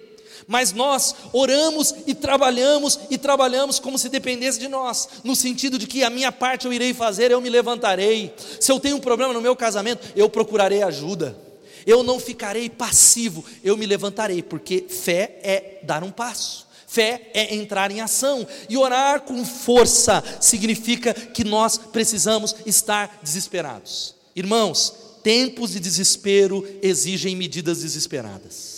[0.51, 5.87] mas nós oramos e trabalhamos e trabalhamos como se dependesse de nós, no sentido de
[5.87, 8.35] que a minha parte eu irei fazer, eu me levantarei.
[8.59, 11.39] Se eu tenho um problema no meu casamento, eu procurarei ajuda.
[11.87, 16.67] Eu não ficarei passivo, eu me levantarei, porque fé é dar um passo.
[16.85, 24.17] Fé é entrar em ação, e orar com força significa que nós precisamos estar desesperados.
[24.35, 28.70] Irmãos, tempos de desespero exigem medidas desesperadas.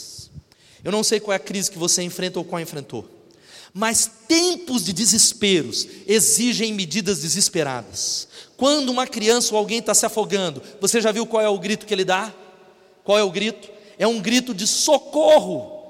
[0.85, 3.09] Eu não sei qual é a crise que você enfrenta ou qual enfrentou,
[3.73, 8.29] Mas tempos de desesperos exigem medidas desesperadas.
[8.57, 11.87] Quando uma criança ou alguém está se afogando, você já viu qual é o grito
[11.87, 12.33] que ele dá?
[13.05, 13.71] Qual é o grito?
[13.99, 15.81] É um grito de socorro.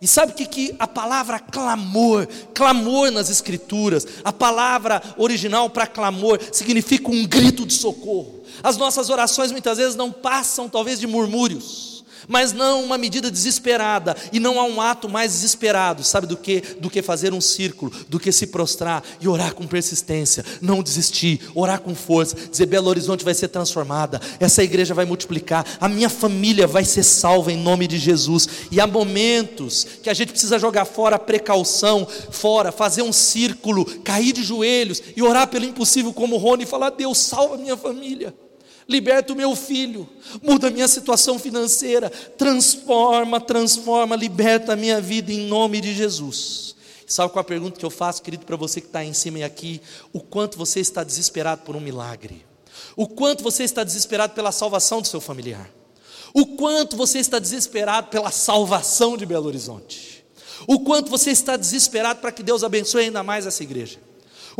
[0.00, 5.86] E sabe o que, que a palavra clamor, clamor nas Escrituras, a palavra original para
[5.86, 8.42] clamor significa um grito de socorro.
[8.62, 11.89] As nossas orações muitas vezes não passam, talvez, de murmúrios
[12.28, 16.60] mas não uma medida desesperada, e não há um ato mais desesperado, sabe do que?
[16.80, 21.40] Do que fazer um círculo, do que se prostrar e orar com persistência, não desistir,
[21.54, 26.08] orar com força, dizer: Belo Horizonte vai ser transformada, essa igreja vai multiplicar, a minha
[26.08, 28.48] família vai ser salva em nome de Jesus.
[28.70, 33.84] E há momentos que a gente precisa jogar fora a precaução, fora, fazer um círculo,
[34.00, 38.34] cair de joelhos e orar pelo impossível, como Rony, e falar: Deus, salva minha família
[38.90, 40.08] liberta o meu filho,
[40.42, 46.74] muda a minha situação financeira, transforma, transforma, liberta a minha vida em nome de Jesus.
[47.06, 49.42] Sabe qual a pergunta que eu faço, querido, para você que está em cima e
[49.42, 49.80] aqui?
[50.12, 52.44] O quanto você está desesperado por um milagre?
[52.96, 55.70] O quanto você está desesperado pela salvação do seu familiar?
[56.34, 60.24] O quanto você está desesperado pela salvação de Belo Horizonte?
[60.66, 63.98] O quanto você está desesperado para que Deus abençoe ainda mais essa igreja?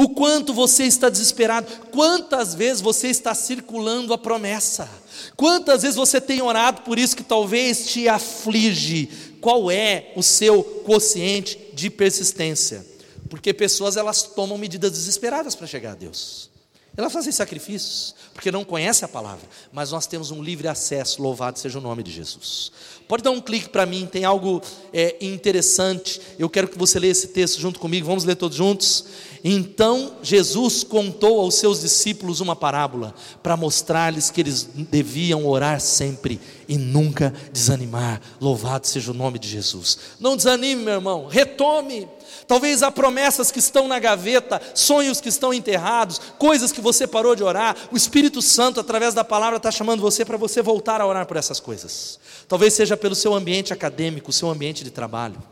[0.00, 4.88] O quanto você está desesperado, quantas vezes você está circulando a promessa,
[5.36, 9.10] quantas vezes você tem orado por isso que talvez te aflige,
[9.42, 12.82] qual é o seu quociente de persistência?
[13.28, 16.48] Porque pessoas elas tomam medidas desesperadas para chegar a Deus.
[16.96, 21.58] Elas fazem sacrifícios, porque não conhecem a palavra, mas nós temos um livre acesso, louvado
[21.58, 22.72] seja o nome de Jesus.
[23.10, 27.10] Pode dar um clique para mim, tem algo é, interessante, eu quero que você leia
[27.10, 29.04] esse texto junto comigo, vamos ler todos juntos?
[29.42, 36.38] Então Jesus contou aos seus discípulos uma parábola para mostrar-lhes que eles deviam orar sempre
[36.70, 38.20] e nunca desanimar.
[38.40, 39.98] Louvado seja o nome de Jesus.
[40.20, 42.08] Não desanime, meu irmão, retome.
[42.46, 47.34] Talvez há promessas que estão na gaveta, sonhos que estão enterrados, coisas que você parou
[47.34, 47.76] de orar.
[47.90, 51.36] O Espírito Santo, através da palavra, está chamando você para você voltar a orar por
[51.36, 52.20] essas coisas.
[52.46, 55.42] Talvez seja pelo seu ambiente acadêmico, seu ambiente de trabalho.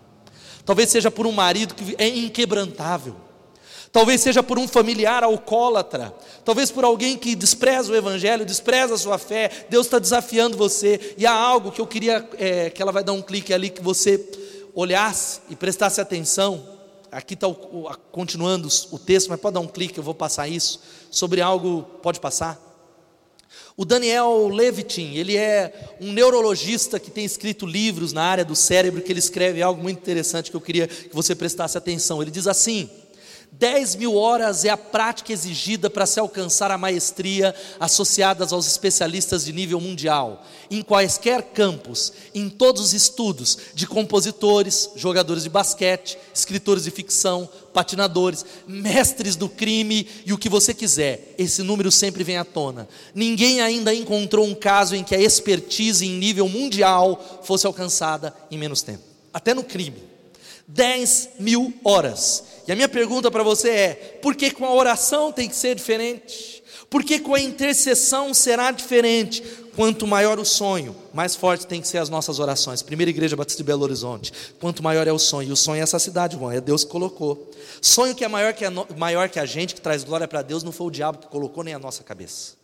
[0.64, 3.27] Talvez seja por um marido que é inquebrantável
[3.90, 8.98] Talvez seja por um familiar alcoólatra, talvez por alguém que despreza o Evangelho, despreza a
[8.98, 9.66] sua fé.
[9.70, 13.12] Deus está desafiando você, e há algo que eu queria é, que ela vai dar
[13.12, 14.22] um clique ali, que você
[14.74, 16.76] olhasse e prestasse atenção.
[17.10, 17.48] Aqui está
[18.12, 20.80] continuando o texto, mas pode dar um clique, eu vou passar isso.
[21.10, 22.68] Sobre algo, pode passar?
[23.74, 29.00] O Daniel Levitin, ele é um neurologista que tem escrito livros na área do cérebro,
[29.00, 32.20] que ele escreve algo muito interessante que eu queria que você prestasse atenção.
[32.20, 32.90] Ele diz assim:
[33.58, 39.44] 10 mil horas é a prática exigida para se alcançar a maestria associadas aos especialistas
[39.44, 46.16] de nível mundial, em quaisquer campos, em todos os estudos de compositores, jogadores de basquete,
[46.32, 51.34] escritores de ficção, patinadores, mestres do crime e o que você quiser.
[51.36, 52.88] Esse número sempre vem à tona.
[53.12, 58.56] Ninguém ainda encontrou um caso em que a expertise em nível mundial fosse alcançada em
[58.56, 59.02] menos tempo,
[59.34, 60.00] até no crime.
[60.68, 62.44] 10 mil horas.
[62.68, 65.74] E a minha pergunta para você é: por que com a oração tem que ser
[65.74, 66.62] diferente?
[66.90, 69.42] Por que com a intercessão será diferente?
[69.74, 72.82] Quanto maior o sonho, mais forte tem que ser as nossas orações.
[72.82, 74.32] Primeira Igreja Batista de Belo Horizonte.
[74.60, 76.90] Quanto maior é o sonho, e o sonho é essa cidade, irmão, é Deus que
[76.90, 77.50] colocou.
[77.80, 80.62] Sonho que é maior que a, maior que a gente, que traz glória para Deus,
[80.62, 82.54] não foi o diabo que colocou, nem a nossa cabeça.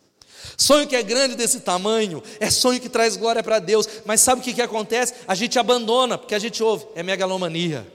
[0.57, 4.41] Sonho que é grande desse tamanho, é sonho que traz glória para Deus, mas sabe
[4.41, 5.13] o que, que acontece?
[5.27, 7.85] A gente abandona, porque a gente ouve, é megalomania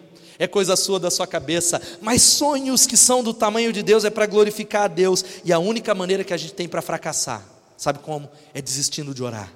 [0.41, 4.11] é coisa sua da sua cabeça, mas sonhos que são do tamanho de Deus é
[4.11, 7.99] para glorificar a Deus, e a única maneira que a gente tem para fracassar, sabe
[7.99, 8.27] como?
[8.55, 9.53] É desistindo de orar.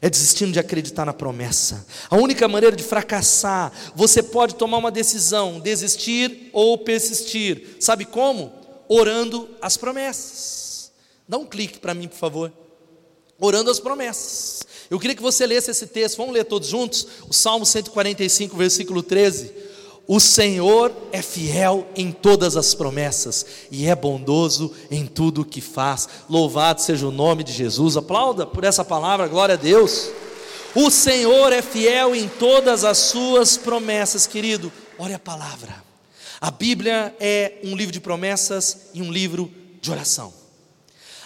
[0.00, 1.84] É desistindo de acreditar na promessa.
[2.08, 7.76] A única maneira de fracassar, você pode tomar uma decisão, desistir ou persistir.
[7.80, 8.52] Sabe como?
[8.88, 10.92] Orando as promessas.
[11.28, 12.52] Dá um clique para mim, por favor.
[13.36, 14.62] Orando as promessas.
[14.88, 17.06] Eu queria que você lesse esse texto, vamos ler todos juntos?
[17.28, 19.69] O Salmo 145, versículo 13.
[20.12, 25.60] O Senhor é fiel em todas as promessas e é bondoso em tudo o que
[25.60, 26.08] faz.
[26.28, 27.96] Louvado seja o nome de Jesus.
[27.96, 30.10] Aplauda por essa palavra, glória a Deus.
[30.74, 34.72] O Senhor é fiel em todas as suas promessas, querido.
[34.98, 35.80] Olha a palavra.
[36.40, 39.48] A Bíblia é um livro de promessas e um livro
[39.80, 40.34] de oração.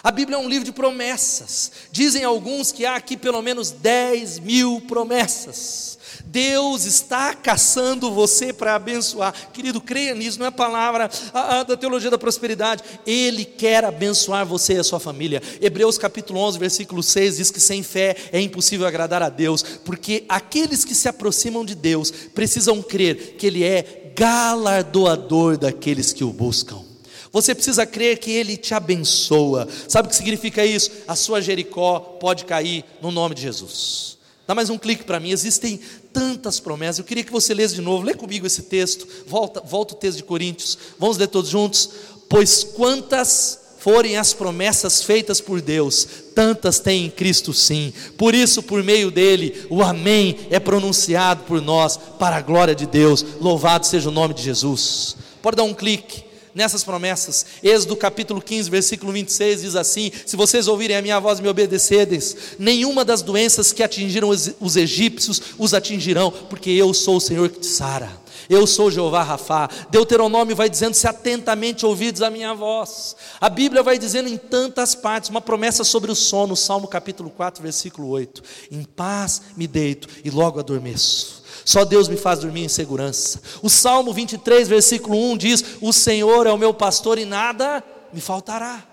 [0.03, 1.71] A Bíblia é um livro de promessas.
[1.91, 5.97] Dizem alguns que há aqui pelo menos 10 mil promessas.
[6.35, 9.33] Deus está caçando você para abençoar.
[9.53, 12.83] Querido, creia nisso, não é palavra ah, ah, da teologia da prosperidade.
[13.07, 15.41] Ele quer abençoar você e a sua família.
[15.61, 20.25] Hebreus capítulo 11, versículo 6 diz que sem fé é impossível agradar a Deus, porque
[20.27, 26.33] aqueles que se aproximam de Deus precisam crer que Ele é galardoador daqueles que o
[26.33, 26.83] buscam.
[27.31, 29.69] Você precisa crer que Ele te abençoa.
[29.87, 30.91] Sabe o que significa isso?
[31.07, 34.14] A sua Jericó pode cair no nome de Jesus.
[34.47, 35.31] Dá mais um clique para mim.
[35.31, 35.79] Existem
[36.13, 36.99] tantas promessas.
[36.99, 38.05] Eu queria que você lesse de novo.
[38.05, 39.07] Lê comigo esse texto.
[39.25, 40.77] Volta, volta o texto de Coríntios.
[40.99, 41.89] Vamos ler todos juntos.
[42.29, 47.93] Pois quantas forem as promessas feitas por Deus, tantas tem em Cristo sim.
[48.17, 52.87] Por isso, por meio dele, o Amém é pronunciado por nós, para a glória de
[52.87, 53.23] Deus.
[53.39, 55.15] Louvado seja o nome de Jesus.
[55.39, 56.23] Pode dar um clique
[56.55, 57.45] nessas promessas.
[57.61, 61.49] Êxodo capítulo 15, versículo 26 diz assim: Se vocês ouvirem a minha voz e me
[61.49, 67.49] obedecerdes, nenhuma das doenças que atingiram os egípcios os atingirão, porque eu sou o Senhor
[67.49, 68.24] que te sara.
[68.49, 69.69] Eu sou Jeová Rafá.
[69.89, 73.15] Deuteronômio vai dizendo: se atentamente ouvides a minha voz.
[73.39, 77.61] A Bíblia vai dizendo em tantas partes, uma promessa sobre o sono, Salmo capítulo 4,
[77.61, 81.43] versículo 8: Em paz me deito e logo adormeço.
[81.63, 83.41] Só Deus me faz dormir em segurança.
[83.63, 87.83] O Salmo 23, versículo 1 diz: O Senhor é o meu pastor e nada
[88.13, 88.83] me faltará.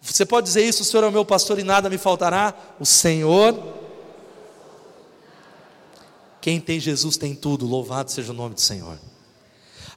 [0.00, 2.54] Você pode dizer isso: O Senhor é o meu pastor e nada me faltará?
[2.78, 3.77] O Senhor.
[6.40, 8.98] Quem tem Jesus tem tudo, louvado seja o nome do Senhor.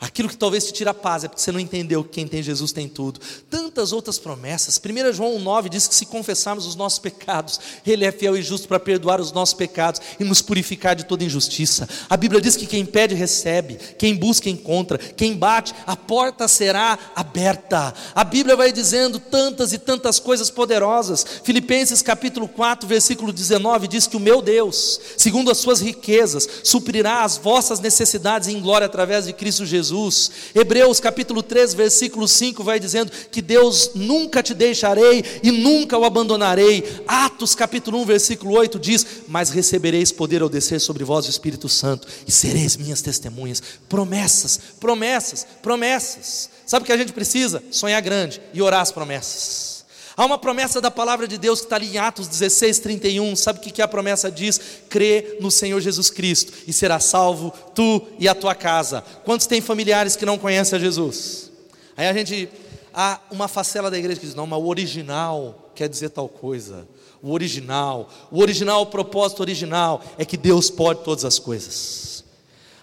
[0.01, 2.41] Aquilo que talvez te tira a paz é porque você não entendeu que quem tem
[2.41, 3.19] Jesus tem tudo.
[3.51, 4.81] Tantas outras promessas.
[4.83, 8.67] 1 João 9 diz que se confessarmos os nossos pecados, Ele é fiel e justo
[8.67, 11.87] para perdoar os nossos pecados e nos purificar de toda injustiça.
[12.09, 16.97] A Bíblia diz que quem pede, recebe, quem busca, encontra, quem bate, a porta será
[17.15, 17.93] aberta.
[18.15, 21.23] A Bíblia vai dizendo tantas e tantas coisas poderosas.
[21.43, 27.23] Filipenses capítulo 4, versículo 19 diz que o meu Deus, segundo as suas riquezas, suprirá
[27.23, 29.90] as vossas necessidades em glória através de Cristo Jesus.
[29.91, 30.31] Jesus.
[30.55, 36.05] Hebreus capítulo 3, versículo 5 vai dizendo que Deus nunca te deixarei e nunca o
[36.05, 37.03] abandonarei.
[37.05, 41.67] Atos capítulo 1, versículo 8 diz: Mas recebereis poder ao descer sobre vós o Espírito
[41.67, 43.61] Santo e sereis minhas testemunhas.
[43.89, 46.49] Promessas, promessas, promessas.
[46.65, 47.61] Sabe o que a gente precisa?
[47.69, 49.70] Sonhar grande e orar as promessas.
[50.15, 53.35] Há uma promessa da palavra de Deus que está ali em Atos 16, 31.
[53.35, 54.59] Sabe o que a promessa diz?
[54.89, 59.03] Crê no Senhor Jesus Cristo e será salvo tu e a tua casa.
[59.23, 61.51] Quantos têm familiares que não conhecem a Jesus?
[61.95, 62.49] Aí a gente,
[62.93, 66.87] há uma facela da igreja que diz: não, mas o original quer dizer tal coisa.
[67.21, 72.23] O original, o original, o propósito original é que Deus pode todas as coisas.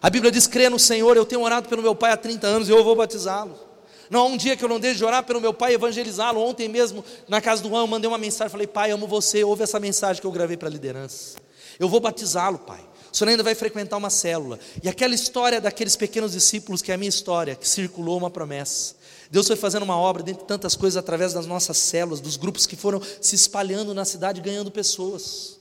[0.01, 1.17] A Bíblia diz: crê no Senhor.
[1.17, 3.68] Eu tenho orado pelo meu pai há 30 anos e eu vou batizá-lo.
[4.11, 6.41] Não há um dia que eu não deixe de orar pelo meu pai evangelizá-lo.
[6.41, 9.63] Ontem mesmo, na casa do Juan, eu mandei uma mensagem, falei, pai, amo você, ouve
[9.63, 11.37] essa mensagem que eu gravei para a liderança.
[11.79, 12.81] Eu vou batizá-lo, pai.
[13.13, 14.59] O senhor ainda vai frequentar uma célula.
[14.83, 18.97] E aquela história daqueles pequenos discípulos, que é a minha história, que circulou uma promessa.
[19.31, 22.77] Deus foi fazendo uma obra, dentre tantas coisas, através das nossas células, dos grupos que
[22.77, 25.59] foram se espalhando na cidade, ganhando pessoas.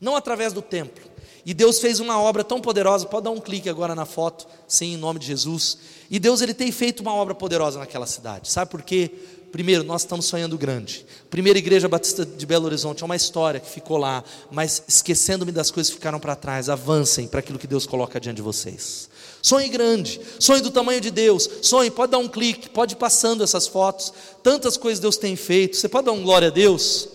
[0.00, 1.04] Não através do templo.
[1.44, 4.94] E Deus fez uma obra tão poderosa, pode dar um clique agora na foto, sim,
[4.94, 5.78] em nome de Jesus.
[6.10, 8.50] E Deus ele tem feito uma obra poderosa naquela cidade.
[8.50, 9.10] Sabe por quê?
[9.50, 11.06] Primeiro, nós estamos sonhando grande.
[11.30, 15.70] Primeira Igreja Batista de Belo Horizonte é uma história que ficou lá, mas esquecendo-me das
[15.70, 19.08] coisas que ficaram para trás, avancem para aquilo que Deus coloca diante de vocês.
[19.40, 23.42] Sonhe grande, sonhe do tamanho de Deus, sonhe, pode dar um clique, pode ir passando
[23.42, 24.12] essas fotos.
[24.42, 27.08] Tantas coisas Deus tem feito, você pode dar um glória a Deus?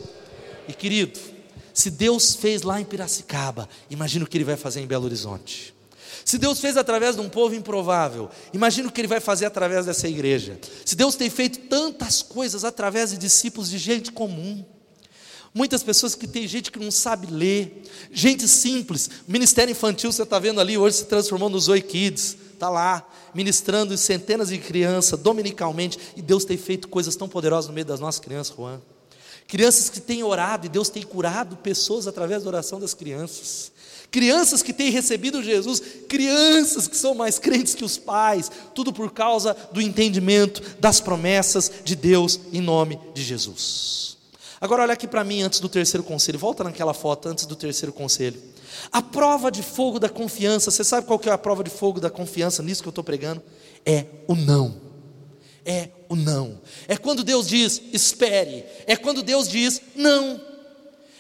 [0.68, 1.20] E querido,
[1.74, 5.74] se Deus fez lá em Piracicaba, imagina o que Ele vai fazer em Belo Horizonte.
[6.24, 9.86] Se Deus fez através de um povo improvável, imagina o que Ele vai fazer através
[9.86, 10.58] dessa igreja.
[10.86, 14.64] Se Deus tem feito tantas coisas através de discípulos de gente comum,
[15.54, 20.40] muitas pessoas que tem gente que não sabe ler, gente simples, ministério infantil, você está
[20.40, 26.00] vendo ali, hoje se transformou no Zoe Kids, está lá, ministrando centenas de crianças, dominicalmente,
[26.16, 28.80] e Deus tem feito coisas tão poderosas no meio das nossas crianças, Juan.
[29.48, 33.72] Crianças que têm orado, e Deus tem curado pessoas através da oração das crianças
[34.14, 39.12] crianças que têm recebido Jesus, crianças que são mais crentes que os pais, tudo por
[39.12, 44.16] causa do entendimento das promessas de Deus em nome de Jesus.
[44.62, 47.92] Agora olha aqui para mim antes do terceiro conselho, volta naquela foto antes do terceiro
[47.92, 48.40] conselho.
[48.92, 52.00] A prova de fogo da confiança, você sabe qual que é a prova de fogo
[52.00, 53.42] da confiança nisso que eu estou pregando?
[53.84, 54.93] É o não.
[55.66, 56.60] É o não.
[56.88, 58.66] É quando Deus diz espere.
[58.86, 60.42] É quando Deus diz não.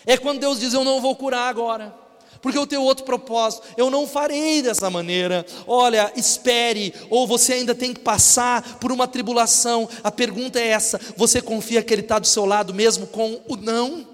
[0.06, 2.04] É quando Deus diz eu não vou curar agora
[2.44, 5.46] porque eu tenho outro propósito, eu não farei dessa maneira.
[5.66, 9.88] Olha, espere, ou você ainda tem que passar por uma tribulação.
[10.04, 13.56] A pergunta é essa: você confia que Ele está do seu lado mesmo com o
[13.56, 14.12] não?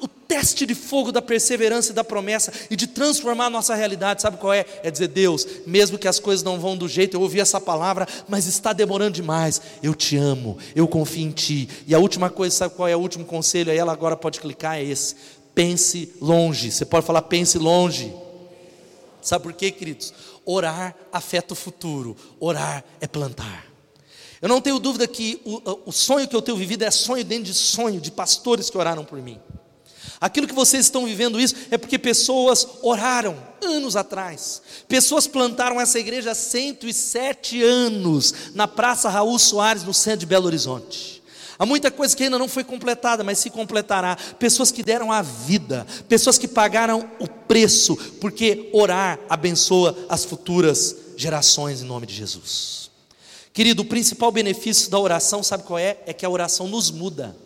[0.00, 4.22] O teste de fogo da perseverança e da promessa e de transformar a nossa realidade,
[4.22, 4.64] sabe qual é?
[4.82, 8.06] É dizer, Deus, mesmo que as coisas não vão do jeito, eu ouvi essa palavra,
[8.28, 9.60] mas está demorando demais.
[9.82, 11.68] Eu te amo, eu confio em Ti.
[11.86, 13.70] E a última coisa, sabe qual é o último conselho?
[13.70, 15.14] Aí ela agora pode clicar, é esse
[15.54, 16.70] pense longe.
[16.70, 18.12] Você pode falar, pense longe.
[19.22, 20.12] Sabe por quê, queridos?
[20.44, 23.66] Orar afeta o futuro, orar é plantar.
[24.42, 27.44] Eu não tenho dúvida que o, o sonho que eu tenho vivido é sonho dentro
[27.44, 29.40] de sonho de pastores que oraram por mim.
[30.20, 34.62] Aquilo que vocês estão vivendo isso é porque pessoas oraram anos atrás.
[34.88, 40.46] Pessoas plantaram essa igreja há 107 anos na Praça Raul Soares, no centro de Belo
[40.46, 41.22] Horizonte.
[41.58, 44.16] Há muita coisa que ainda não foi completada, mas se completará.
[44.38, 50.96] Pessoas que deram a vida, pessoas que pagaram o preço, porque orar abençoa as futuras
[51.16, 52.90] gerações em nome de Jesus.
[53.52, 55.98] Querido, o principal benefício da oração, sabe qual é?
[56.06, 57.36] É que a oração nos muda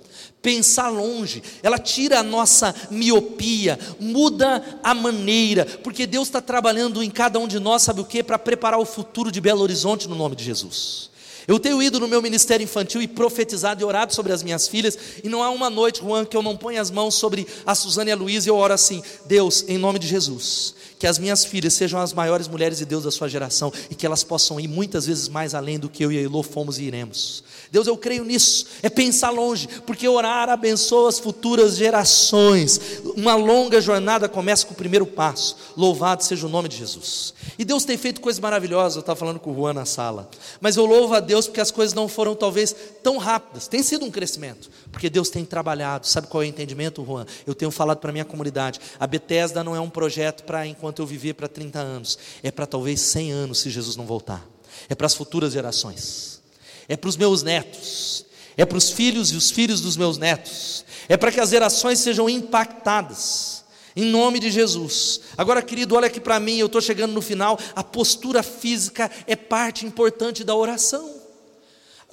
[0.43, 7.11] pensar longe, ela tira a nossa miopia, muda a maneira, porque Deus está trabalhando em
[7.11, 8.23] cada um de nós, sabe o que?
[8.23, 11.11] Para preparar o futuro de Belo Horizonte no nome de Jesus.
[11.49, 14.99] Eu tenho ido no meu ministério infantil e profetizado e orado sobre as minhas filhas,
[15.25, 18.11] e não há uma noite, Juan, que eu não ponha as mãos sobre a Suzana
[18.11, 21.45] e a Luísa e eu oro assim: Deus, em nome de Jesus, que as minhas
[21.45, 24.69] filhas sejam as maiores mulheres de Deus da sua geração e que elas possam ir
[24.69, 27.45] muitas vezes mais além do que eu e a Elô fomos e iremos.
[27.71, 32.81] Deus, eu creio nisso, é pensar longe, porque orar abençoa as futuras gerações.
[33.15, 35.57] Uma longa jornada começa com o primeiro passo.
[35.77, 37.35] Louvado seja o nome de Jesus.
[37.59, 40.31] E Deus tem feito coisas maravilhosas, eu estava falando com o Juan na sala.
[40.61, 43.69] Mas eu louvo a Deus porque as coisas não foram talvez tão rápidas.
[43.69, 46.07] Tem sido um crescimento, porque Deus tem trabalhado.
[46.07, 47.27] Sabe qual é o entendimento, Juan?
[47.47, 48.81] Eu tenho falado para a minha comunidade.
[48.99, 52.67] A Bethesda não é um projeto para enquanto eu viver para 30 anos, é para
[52.67, 54.47] talvez 100 anos se Jesus não voltar.
[54.89, 56.41] É para as futuras gerações.
[56.89, 58.25] É para os meus netos.
[58.57, 60.87] É para os filhos e os filhos dos meus netos.
[61.07, 63.65] É para que as gerações sejam impactadas.
[63.95, 65.21] Em nome de Jesus.
[65.37, 67.59] Agora, querido, olha aqui para mim, eu estou chegando no final.
[67.77, 71.18] A postura física é parte importante da oração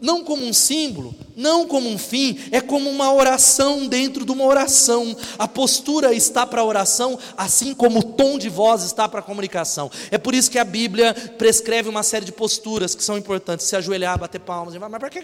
[0.02, 4.43] não como um símbolo, não como um fim, é como uma oração dentro de uma
[4.43, 5.16] oração.
[5.39, 9.24] A postura está para a oração, assim como o tom de voz está para a
[9.24, 9.89] comunicação.
[10.12, 13.68] É por isso que a Bíblia prescreve uma série de posturas que são importantes.
[13.68, 15.22] Se ajoelhar, bater palmas, mas para que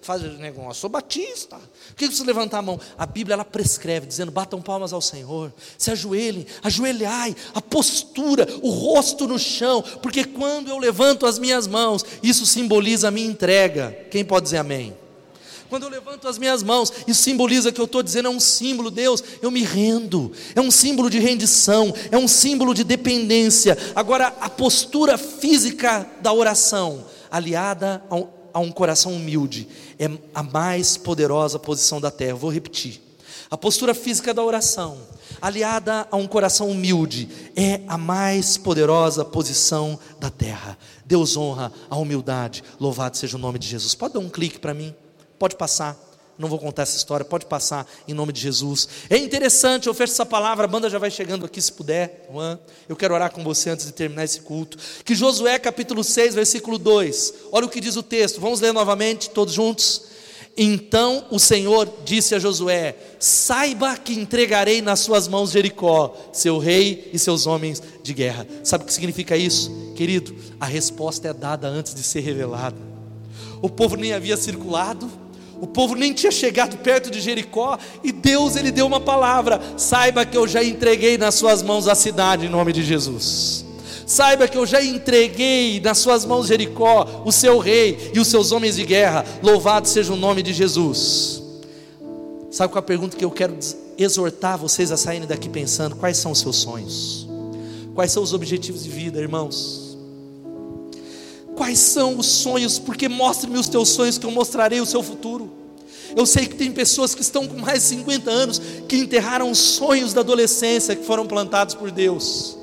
[0.00, 0.70] fazer esse negócio?
[0.70, 1.56] Eu sou batista.
[1.56, 2.80] Por que preciso levantar a mão?
[2.96, 8.70] A Bíblia ela prescreve, dizendo: batam palmas ao Senhor, se ajoelhem, ajoelhai, a postura, o
[8.70, 13.89] rosto no chão, porque quando eu levanto as minhas mãos, isso simboliza a minha entrega
[13.90, 14.94] quem pode dizer amém?
[15.70, 18.90] Quando eu levanto as minhas mãos, isso simboliza que eu estou dizendo, é um símbolo,
[18.90, 23.78] Deus, eu me rendo, é um símbolo de rendição, é um símbolo de dependência.
[23.94, 30.42] Agora, a postura física da oração, aliada a um, a um coração humilde, é a
[30.42, 32.34] mais poderosa posição da terra.
[32.34, 33.00] Vou repetir.
[33.48, 34.98] A postura física da oração,
[35.40, 40.76] aliada a um coração humilde, é a mais poderosa posição da terra.
[41.10, 42.62] Deus honra a humildade.
[42.78, 43.96] Louvado seja o nome de Jesus.
[43.96, 44.94] Pode dar um clique para mim?
[45.40, 45.98] Pode passar.
[46.38, 48.88] Não vou contar essa história, pode passar em nome de Jesus.
[49.10, 52.28] É interessante, eu fecho essa palavra, a banda já vai chegando aqui se puder.
[52.32, 52.58] Juan.
[52.88, 54.78] Eu quero orar com você antes de terminar esse culto.
[55.04, 57.34] Que Josué capítulo 6, versículo 2.
[57.50, 58.40] Olha o que diz o texto.
[58.40, 60.09] Vamos ler novamente, todos juntos.
[60.62, 67.08] Então o Senhor disse a Josué: Saiba que entregarei nas suas mãos Jericó, seu rei
[67.14, 68.46] e seus homens de guerra.
[68.62, 69.70] Sabe o que significa isso?
[69.96, 72.76] Querido, a resposta é dada antes de ser revelada.
[73.62, 75.10] O povo nem havia circulado,
[75.58, 80.26] o povo nem tinha chegado perto de Jericó, e Deus ele deu uma palavra: Saiba
[80.26, 83.64] que eu já entreguei nas suas mãos a cidade em nome de Jesus.
[84.10, 88.50] Saiba que eu já entreguei nas suas mãos Jericó, o seu rei e os seus
[88.50, 89.24] homens de guerra.
[89.40, 91.40] Louvado seja o nome de Jesus.
[92.50, 93.56] Sabe qual é a pergunta que eu quero
[93.96, 95.94] exortar vocês a saírem daqui pensando?
[95.94, 97.28] Quais são os seus sonhos?
[97.94, 99.96] Quais são os objetivos de vida, irmãos?
[101.54, 102.80] Quais são os sonhos?
[102.80, 105.52] Porque mostre-me os teus sonhos que eu mostrarei o seu futuro.
[106.16, 109.58] Eu sei que tem pessoas que estão com mais de 50 anos que enterraram os
[109.58, 112.58] sonhos da adolescência que foram plantados por Deus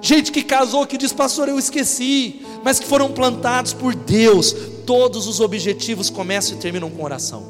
[0.00, 4.54] gente que casou que diz, pastor, eu esqueci, mas que foram plantados por Deus.
[4.86, 7.44] Todos os objetivos começam e terminam com oração.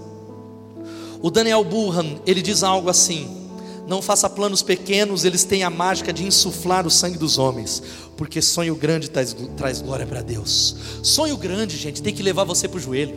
[1.22, 3.40] O Daniel Burhan, ele diz algo assim:
[3.86, 7.82] não faça planos pequenos, eles têm a mágica de insuflar o sangue dos homens,
[8.16, 10.76] porque sonho grande traz, traz glória para Deus.
[11.02, 13.14] Sonho grande, gente, tem que levar você para o joelho.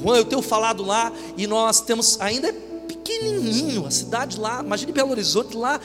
[0.00, 4.92] Juan, eu tenho falado lá e nós temos, ainda é pequenininho, a cidade lá, imagine
[4.92, 5.80] Belo Horizonte lá,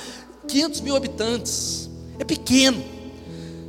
[0.47, 1.84] 500 mil habitantes
[2.19, 2.83] é pequeno.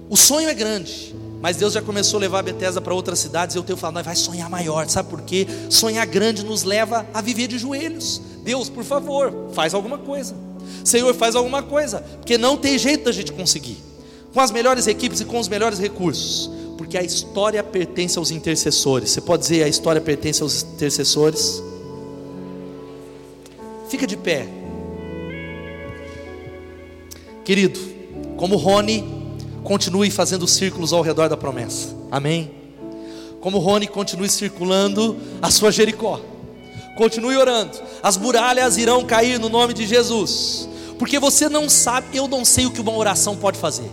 [0.09, 1.15] O sonho é grande.
[1.41, 4.05] Mas Deus já começou a levar a Bethesda para outras cidades e eu tenho falado,
[4.05, 5.47] vai sonhar maior, sabe por quê?
[5.69, 8.21] Sonhar grande nos leva a viver de joelhos.
[8.43, 10.35] Deus, por favor, faz alguma coisa.
[10.83, 13.77] Senhor, faz alguma coisa, porque não tem jeito da gente conseguir.
[14.33, 19.11] Com as melhores equipes e com os melhores recursos, porque a história pertence aos intercessores.
[19.11, 21.63] Você pode dizer a história pertence aos intercessores?
[23.89, 24.49] Fica de pé.
[27.45, 27.79] Querido,
[28.37, 29.05] como Rony,
[29.65, 31.95] continue fazendo círculos ao redor da promessa.
[32.11, 32.51] Amém?
[33.41, 36.21] Como Rony continue circulando a sua Jericó.
[36.97, 37.79] Continue orando.
[38.03, 40.69] As muralhas irão cair no nome de Jesus.
[40.99, 43.91] Porque você não sabe, eu não sei o que uma oração pode fazer.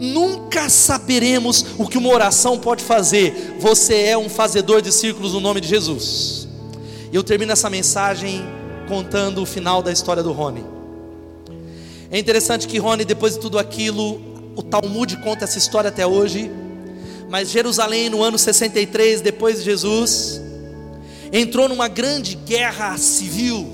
[0.00, 3.56] Nunca saberemos o que uma oração pode fazer.
[3.60, 6.48] Você é um fazedor de círculos no nome de Jesus.
[7.12, 8.42] Eu termino essa mensagem
[8.88, 10.81] contando o final da história do Rony.
[12.12, 14.20] É interessante que Rony, depois de tudo aquilo,
[14.54, 16.50] o Talmud conta essa história até hoje.
[17.30, 20.38] Mas Jerusalém, no ano 63 depois de Jesus,
[21.32, 23.66] entrou numa grande guerra civil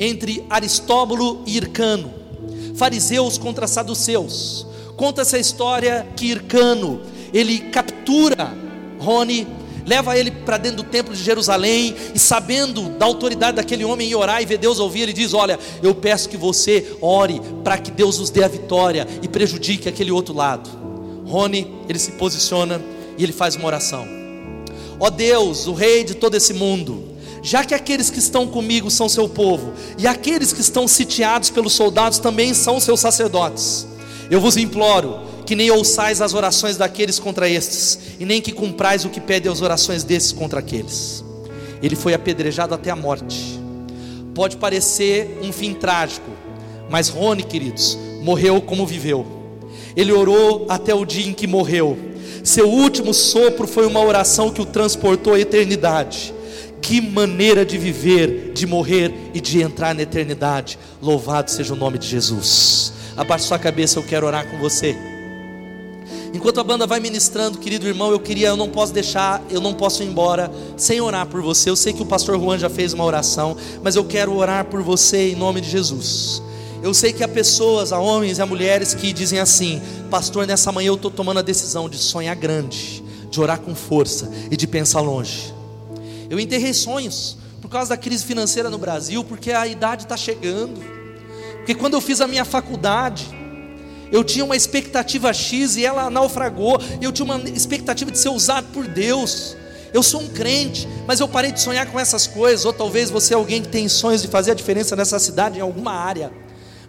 [0.00, 2.10] entre Aristóbulo e Ircano,
[2.74, 4.66] fariseus contra saduceus.
[4.96, 7.02] Conta essa história que Ircano,
[7.34, 8.56] ele captura
[8.98, 9.46] Rony,
[9.88, 14.14] leva ele para dentro do templo de Jerusalém e sabendo da autoridade daquele homem em
[14.14, 17.90] orar e ver Deus ouvir, ele diz: "Olha, eu peço que você ore para que
[17.90, 20.68] Deus nos dê a vitória e prejudique aquele outro lado".
[21.26, 22.82] Rony, ele se posiciona
[23.16, 24.06] e ele faz uma oração.
[25.00, 28.90] Ó oh Deus, o Rei de todo esse mundo, já que aqueles que estão comigo
[28.90, 33.86] são seu povo, e aqueles que estão sitiados pelos soldados também são seus sacerdotes,
[34.30, 39.06] eu vos imploro que nem ouçais as orações daqueles contra estes, e nem que cumprais
[39.06, 41.24] o que pede as orações desses contra aqueles.
[41.82, 43.58] Ele foi apedrejado até a morte.
[44.34, 46.30] Pode parecer um fim trágico,
[46.90, 49.26] mas Rony, queridos, morreu como viveu.
[49.96, 51.96] Ele orou até o dia em que morreu
[52.48, 56.34] seu último sopro foi uma oração que o transportou à eternidade.
[56.80, 60.78] Que maneira de viver, de morrer e de entrar na eternidade.
[61.02, 62.92] Louvado seja o nome de Jesus.
[63.16, 64.96] Abaixe sua cabeça, eu quero orar com você.
[66.32, 69.72] Enquanto a banda vai ministrando, querido irmão, eu queria, eu não posso deixar, eu não
[69.72, 71.70] posso ir embora sem orar por você.
[71.70, 74.82] Eu sei que o pastor Juan já fez uma oração, mas eu quero orar por
[74.82, 76.42] você em nome de Jesus.
[76.82, 80.70] Eu sei que há pessoas, há homens e há mulheres que dizem assim: Pastor, nessa
[80.70, 84.66] manhã eu estou tomando a decisão de sonhar grande, de orar com força e de
[84.66, 85.52] pensar longe.
[86.30, 90.80] Eu enterrei sonhos por causa da crise financeira no Brasil, porque a idade está chegando.
[91.56, 93.26] Porque quando eu fiz a minha faculdade,
[94.10, 96.80] eu tinha uma expectativa X e ela naufragou.
[97.00, 99.56] Eu tinha uma expectativa de ser usado por Deus.
[99.92, 102.64] Eu sou um crente, mas eu parei de sonhar com essas coisas.
[102.64, 105.62] Ou talvez você é alguém que tem sonhos de fazer a diferença nessa cidade em
[105.62, 106.30] alguma área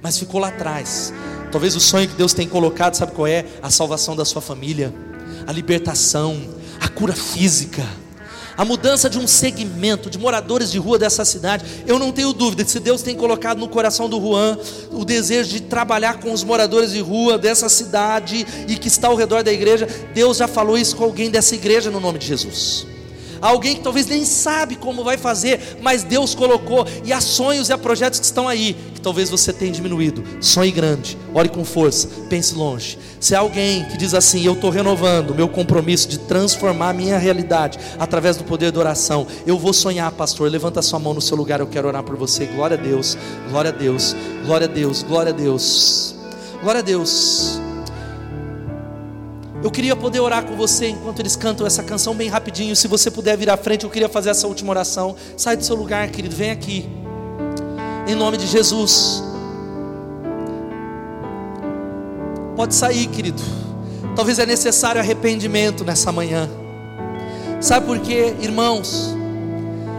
[0.01, 1.13] mas ficou lá atrás.
[1.51, 3.45] Talvez o sonho que Deus tem colocado, sabe qual é?
[3.61, 4.93] A salvação da sua família,
[5.47, 6.39] a libertação,
[6.80, 7.86] a cura física,
[8.60, 11.64] a mudança de um segmento de moradores de rua dessa cidade.
[11.88, 14.57] Eu não tenho dúvida que se Deus tem colocado no coração do Juan
[14.91, 19.16] o desejo de trabalhar com os moradores de rua dessa cidade e que está ao
[19.16, 22.98] redor da igreja, Deus já falou isso com alguém dessa igreja no nome de Jesus
[23.41, 27.73] alguém que talvez nem sabe como vai fazer, mas Deus colocou, e há sonhos e
[27.73, 30.23] há projetos que estão aí, que talvez você tenha diminuído.
[30.41, 32.97] Sonhe grande, ore com força, pense longe.
[33.19, 36.93] Se há alguém que diz assim, eu estou renovando o meu compromisso de transformar a
[36.93, 40.49] minha realidade através do poder da oração, eu vou sonhar, pastor.
[40.49, 42.45] Levanta sua mão no seu lugar, eu quero orar por você.
[42.45, 43.17] Glória a Deus,
[43.49, 44.15] glória a Deus,
[44.45, 46.15] glória a Deus, glória a Deus,
[46.61, 47.68] glória a Deus.
[49.62, 52.74] Eu queria poder orar com você enquanto eles cantam essa canção bem rapidinho.
[52.76, 55.18] Se você puder vir à frente, eu queria fazer essa última oração.
[55.36, 56.88] Sai do seu lugar, querido, vem aqui.
[58.07, 59.22] Em nome de Jesus.
[62.55, 63.41] Pode sair, querido.
[64.16, 66.49] Talvez é necessário arrependimento nessa manhã.
[67.60, 69.14] Sabe por quê, irmãos?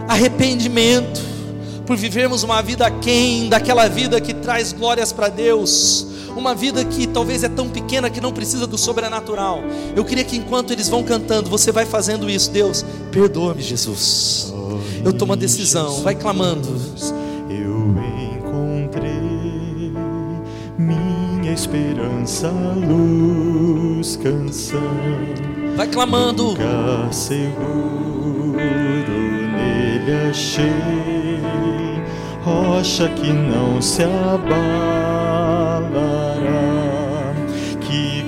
[0.07, 1.21] Arrependimento
[1.85, 7.07] por vivermos uma vida aquém daquela vida que traz glórias para Deus uma vida que
[7.07, 9.61] talvez é tão pequena que não precisa do sobrenatural.
[9.95, 12.51] Eu queria que enquanto eles vão cantando, você vai fazendo isso.
[12.51, 14.53] Deus, perdoa-me, Jesus.
[15.03, 16.01] Eu tomo a decisão.
[16.01, 16.69] Vai clamando.
[17.49, 17.95] Eu
[18.37, 19.91] encontrei
[20.77, 24.79] minha esperança, luz, canção.
[25.75, 26.43] Vai clamando.
[26.49, 28.57] Lugar seguro
[29.51, 31.39] nele achei,
[32.43, 34.51] rocha que não se abala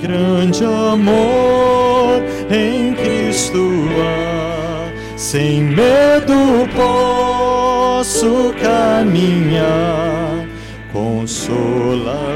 [0.06, 10.46] grande amor em Cristo há, sem medo posso caminhar,
[10.92, 12.34] consolador.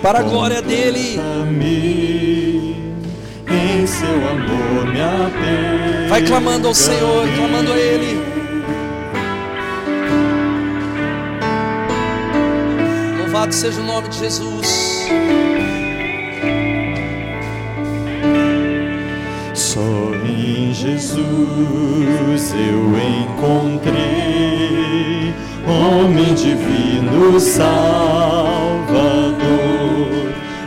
[0.00, 1.20] Para a glória dele,
[3.50, 6.08] em seu amor me apego.
[6.08, 8.18] Vai clamando ao Senhor, clamando a Ele.
[13.18, 15.10] Louvado seja o nome de Jesus.
[20.72, 22.90] Jesus eu
[23.38, 24.02] encontrei,
[25.64, 27.70] homem divino Salvador,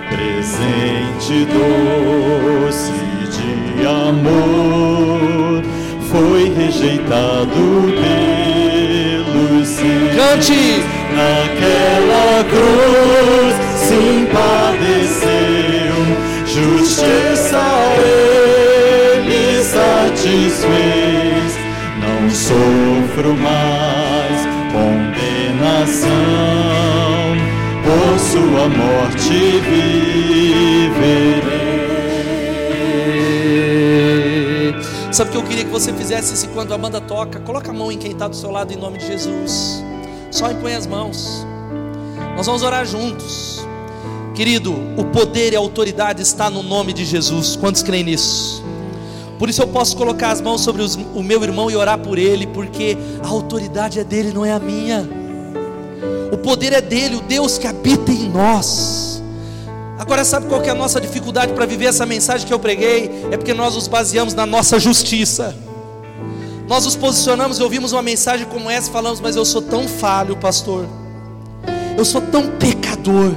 [0.07, 2.93] presente doce
[3.29, 5.61] de amor,
[6.09, 7.91] foi rejeitado
[9.19, 10.15] pelos seus.
[10.15, 10.81] Cante!
[11.13, 14.01] Naquela cruz se
[14.31, 15.95] padeceu,
[16.45, 17.32] justiça
[20.33, 21.53] satisfez.
[21.99, 26.09] Não sofro mais condenação,
[27.83, 31.13] por sua morte viverei.
[35.11, 37.39] Sabe o que eu queria que você fizesse isso quando a banda toca?
[37.41, 39.83] Coloca a mão em quem está do seu lado em nome de Jesus.
[40.31, 41.45] Só impõe as mãos.
[42.35, 43.63] Nós vamos orar juntos.
[44.33, 47.55] Querido, o poder e a autoridade está no nome de Jesus.
[47.55, 48.62] Quantos creem nisso?
[49.37, 52.17] Por isso eu posso colocar as mãos sobre os, o meu irmão e orar por
[52.17, 55.07] ele, porque a autoridade é dele, não é a minha.
[56.31, 59.21] O poder é dele, o Deus que habita em nós.
[59.99, 63.09] Agora, sabe qual é a nossa dificuldade para viver essa mensagem que eu preguei?
[63.31, 65.55] É porque nós nos baseamos na nossa justiça.
[66.67, 69.87] Nós nos posicionamos e ouvimos uma mensagem como essa e falamos, mas eu sou tão
[69.87, 70.87] falho, pastor.
[71.97, 73.31] Eu sou tão pecador.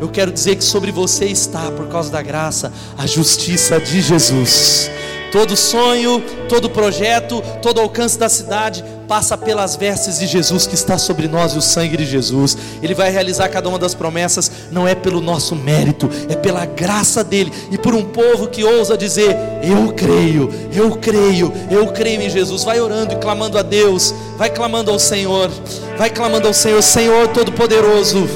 [0.00, 4.90] Eu quero dizer que sobre você está, por causa da graça, a justiça de Jesus.
[5.30, 10.96] Todo sonho, todo projeto, todo alcance da cidade passa pelas vestes de Jesus que está
[10.98, 12.56] sobre nós e o sangue de Jesus.
[12.82, 17.22] Ele vai realizar cada uma das promessas, não é pelo nosso mérito, é pela graça
[17.22, 22.30] dele e por um povo que ousa dizer: Eu creio, eu creio, eu creio em
[22.30, 22.64] Jesus.
[22.64, 25.48] Vai orando e clamando a Deus, vai clamando ao Senhor,
[25.96, 28.28] vai clamando ao Senhor, Senhor Todo-Poderoso.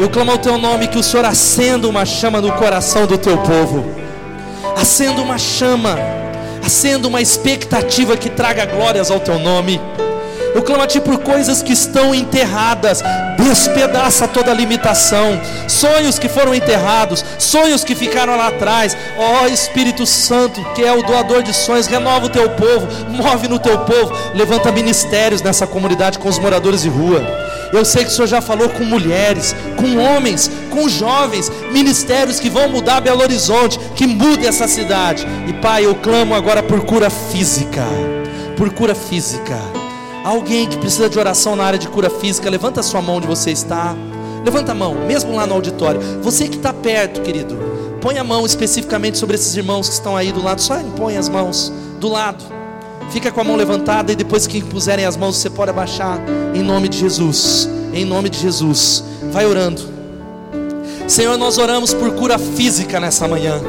[0.00, 3.36] Eu clamo ao teu nome que o Senhor acenda uma chama no coração do teu
[3.38, 3.97] povo.
[4.80, 5.96] Acenda uma chama,
[6.64, 9.80] acenda uma expectativa que traga glórias ao teu nome.
[10.54, 13.02] Eu clamo a ti por coisas que estão enterradas,
[13.38, 18.96] despedaça toda limitação, sonhos que foram enterrados, sonhos que ficaram lá atrás.
[19.16, 23.48] Ó oh, Espírito Santo, que é o doador de sonhos, renova o teu povo, move
[23.48, 27.22] no teu povo, levanta ministérios nessa comunidade com os moradores de rua.
[27.72, 32.48] Eu sei que o Senhor já falou com mulheres, com homens, com jovens, ministérios que
[32.48, 35.26] vão mudar Belo Horizonte, que mudem essa cidade.
[35.46, 37.84] E Pai, eu clamo agora por cura física,
[38.56, 39.58] por cura física.
[40.28, 43.26] Alguém que precisa de oração na área de cura física, levanta a sua mão onde
[43.26, 43.96] você está.
[44.44, 45.98] Levanta a mão, mesmo lá no auditório.
[46.22, 47.56] Você que está perto, querido,
[48.02, 50.60] põe a mão especificamente sobre esses irmãos que estão aí do lado.
[50.60, 52.44] Só impõe as mãos do lado.
[53.08, 56.20] Fica com a mão levantada e depois que puserem as mãos, você pode abaixar.
[56.54, 57.66] Em nome de Jesus.
[57.94, 59.02] Em nome de Jesus.
[59.32, 59.80] Vai orando.
[61.06, 63.62] Senhor, nós oramos por cura física nessa manhã.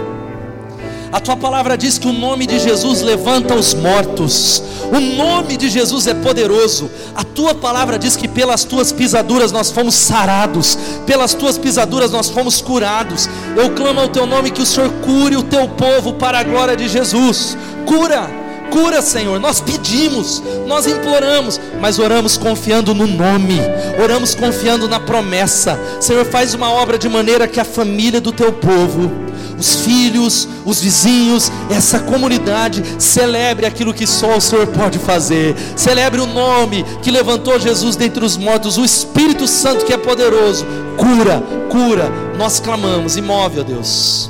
[1.11, 4.61] A tua palavra diz que o nome de Jesus levanta os mortos.
[4.91, 6.89] O nome de Jesus é poderoso.
[7.15, 12.29] A tua palavra diz que pelas tuas pisaduras nós fomos sarados, pelas tuas pisaduras nós
[12.29, 13.27] fomos curados.
[13.57, 16.75] Eu clamo ao teu nome que o Senhor cure o teu povo para a glória
[16.75, 17.57] de Jesus.
[17.85, 18.38] Cura
[18.71, 19.39] Cura, Senhor.
[19.39, 23.59] Nós pedimos, nós imploramos, mas oramos confiando no nome,
[24.01, 25.79] oramos confiando na promessa.
[25.99, 29.11] Senhor, faz uma obra de maneira que a família do teu povo,
[29.57, 35.55] os filhos, os vizinhos, essa comunidade celebre aquilo que só o Senhor pode fazer.
[35.75, 40.65] Celebre o nome que levantou Jesus dentre os mortos, o Espírito Santo que é poderoso.
[40.95, 42.11] Cura, cura.
[42.37, 44.29] Nós clamamos move, ó Deus.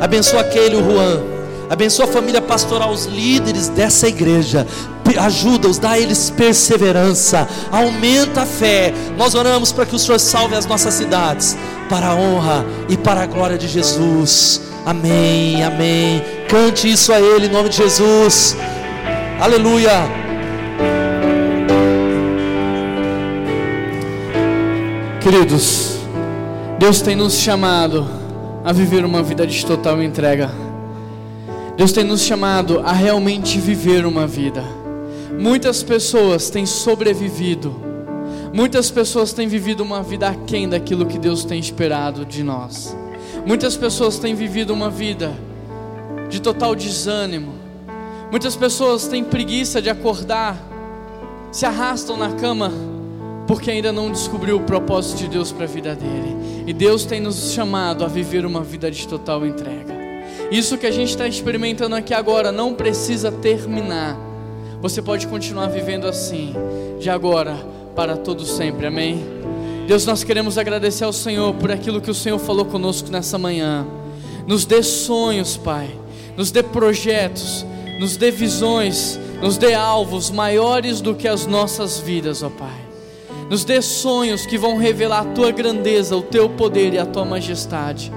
[0.00, 1.35] Abençoa aquele, o Juan
[1.68, 4.66] Abençoa a família pastoral, os líderes dessa igreja.
[5.18, 8.92] Ajuda-os, dá a eles perseverança, aumenta a fé.
[9.16, 11.56] Nós oramos para que o Senhor salve as nossas cidades,
[11.88, 14.60] para a honra e para a glória de Jesus.
[14.84, 16.22] Amém, amém.
[16.48, 18.56] Cante isso a Ele em nome de Jesus.
[19.40, 20.26] Aleluia.
[25.20, 25.98] Queridos,
[26.78, 28.06] Deus tem nos chamado
[28.64, 30.65] a viver uma vida de total entrega.
[31.76, 34.64] Deus tem nos chamado a realmente viver uma vida.
[35.38, 37.74] Muitas pessoas têm sobrevivido,
[38.52, 42.96] muitas pessoas têm vivido uma vida aquém daquilo que Deus tem esperado de nós.
[43.44, 45.36] Muitas pessoas têm vivido uma vida
[46.30, 47.52] de total desânimo.
[48.30, 50.56] Muitas pessoas têm preguiça de acordar,
[51.52, 52.72] se arrastam na cama
[53.46, 56.64] porque ainda não descobriu o propósito de Deus para a vida dele.
[56.66, 59.95] E Deus tem nos chamado a viver uma vida de total entrega.
[60.50, 64.16] Isso que a gente está experimentando aqui agora não precisa terminar.
[64.80, 66.54] Você pode continuar vivendo assim,
[67.00, 67.56] de agora
[67.94, 68.86] para todo sempre.
[68.86, 69.24] Amém.
[69.86, 73.86] Deus, nós queremos agradecer ao Senhor por aquilo que o Senhor falou conosco nessa manhã.
[74.46, 75.88] Nos dê sonhos, Pai.
[76.36, 77.64] Nos dê projetos,
[77.98, 82.86] nos dê visões, nos dê alvos maiores do que as nossas vidas, ó Pai.
[83.48, 87.24] Nos dê sonhos que vão revelar a tua grandeza, o teu poder e a tua
[87.24, 88.12] majestade.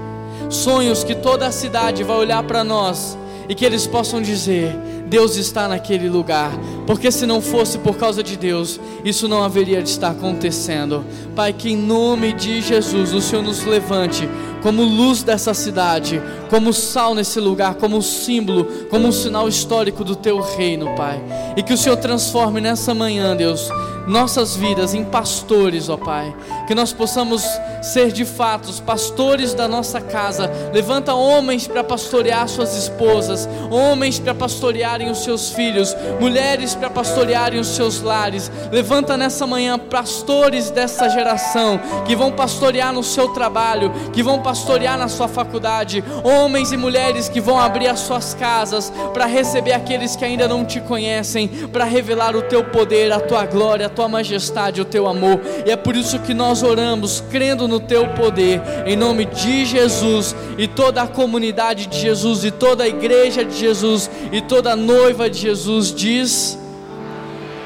[0.50, 3.16] Sonhos que toda a cidade vai olhar para nós
[3.48, 4.76] e que eles possam dizer:
[5.06, 6.52] Deus está naquele lugar,
[6.86, 11.04] porque se não fosse por causa de Deus, isso não haveria de estar acontecendo.
[11.34, 14.28] Pai, que em nome de Jesus o Senhor nos levante
[14.62, 20.14] como luz dessa cidade, como sal nesse lugar, como símbolo, como um sinal histórico do
[20.14, 21.20] teu reino, Pai.
[21.56, 23.68] E que o Senhor transforme nessa manhã, Deus,
[24.06, 26.34] nossas vidas em pastores, ó Pai.
[26.66, 27.42] Que nós possamos
[27.82, 30.50] ser de fato pastores da nossa casa.
[30.72, 37.58] Levanta homens para pastorear suas esposas, homens para pastorearem os seus filhos, mulheres para pastorearem
[37.58, 38.50] os seus lares.
[38.70, 44.98] Levanta nessa manhã pastores dessa geração que vão pastorear no seu trabalho, que vão pastorear
[44.98, 50.16] na sua faculdade, homens e mulheres que vão abrir as suas casas para receber aqueles
[50.16, 54.08] que ainda não te conhecem, para revelar o teu poder, a tua glória, a tua
[54.08, 55.40] majestade, o teu amor.
[55.66, 60.34] E é por isso que nós oramos, crendo no teu poder, em nome de Jesus
[60.56, 64.76] e toda a comunidade de Jesus e toda a igreja de Jesus e toda a
[64.76, 66.58] noiva de Jesus diz: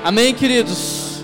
[0.02, 1.22] Amém, queridos.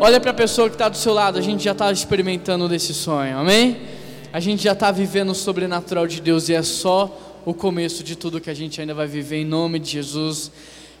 [0.00, 2.92] Olha para a pessoa que está do seu lado, a gente já está experimentando desse
[2.92, 3.92] sonho, amém?
[4.32, 8.16] a gente já está vivendo o sobrenatural de Deus e é só o começo de
[8.16, 10.50] tudo que a gente ainda vai viver em nome de Jesus.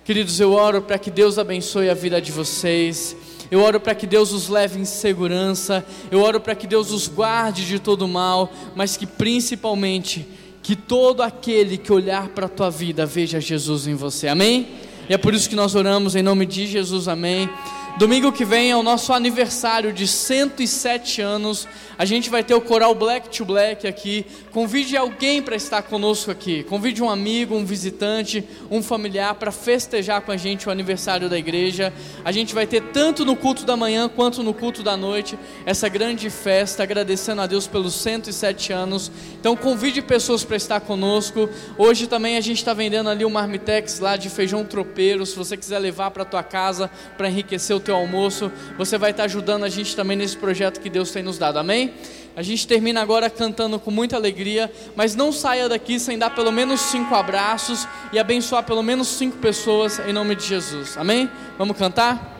[0.04, 3.16] Queridos, eu oro para que Deus abençoe a vida de vocês.
[3.52, 5.84] Eu oro para que Deus os leve em segurança.
[6.10, 10.26] Eu oro para que Deus os guarde de todo mal, mas que principalmente
[10.62, 14.26] que todo aquele que olhar para a tua vida veja Jesus em você.
[14.26, 14.68] Amém?
[15.06, 17.08] E é por isso que nós oramos em nome de Jesus.
[17.08, 17.50] Amém.
[17.98, 21.68] Domingo que vem é o nosso aniversário de 107 anos.
[21.98, 24.24] A gente vai ter o coral Black to Black aqui.
[24.50, 26.64] Convide alguém para estar conosco aqui.
[26.64, 31.38] Convide um amigo, um visitante, um familiar para festejar com a gente o aniversário da
[31.38, 31.92] igreja.
[32.24, 35.86] A gente vai ter tanto no culto da manhã quanto no culto da noite essa
[35.86, 39.12] grande festa, agradecendo a Deus pelos 107 anos.
[39.38, 41.48] Então convide pessoas para estar conosco.
[41.76, 45.26] Hoje também a gente está vendendo ali o marmitex lá de feijão tropeiro.
[45.26, 49.24] Se você quiser levar para tua casa para enriquecer o teu almoço, você vai estar
[49.24, 51.92] ajudando a gente também nesse projeto que Deus tem nos dado, amém?
[52.34, 56.50] A gente termina agora cantando com muita alegria, mas não saia daqui sem dar pelo
[56.50, 61.30] menos cinco abraços e abençoar pelo menos cinco pessoas em nome de Jesus, amém?
[61.58, 62.32] Vamos cantar?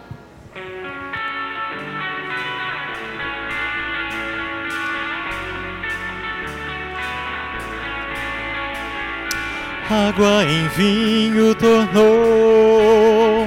[9.93, 13.42] Água em vinho tornou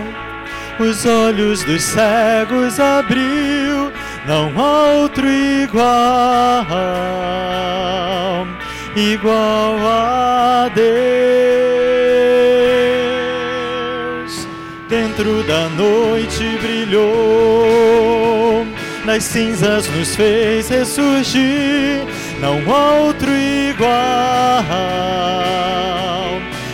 [0.80, 3.92] os olhos dos cegos abriu,
[4.28, 6.66] não outro igual,
[8.96, 10.96] igual a Deus.
[14.90, 18.66] Dentro da noite brilhou,
[19.06, 22.06] nas cinzas nos fez ressurgir,
[22.42, 23.92] não outro igual,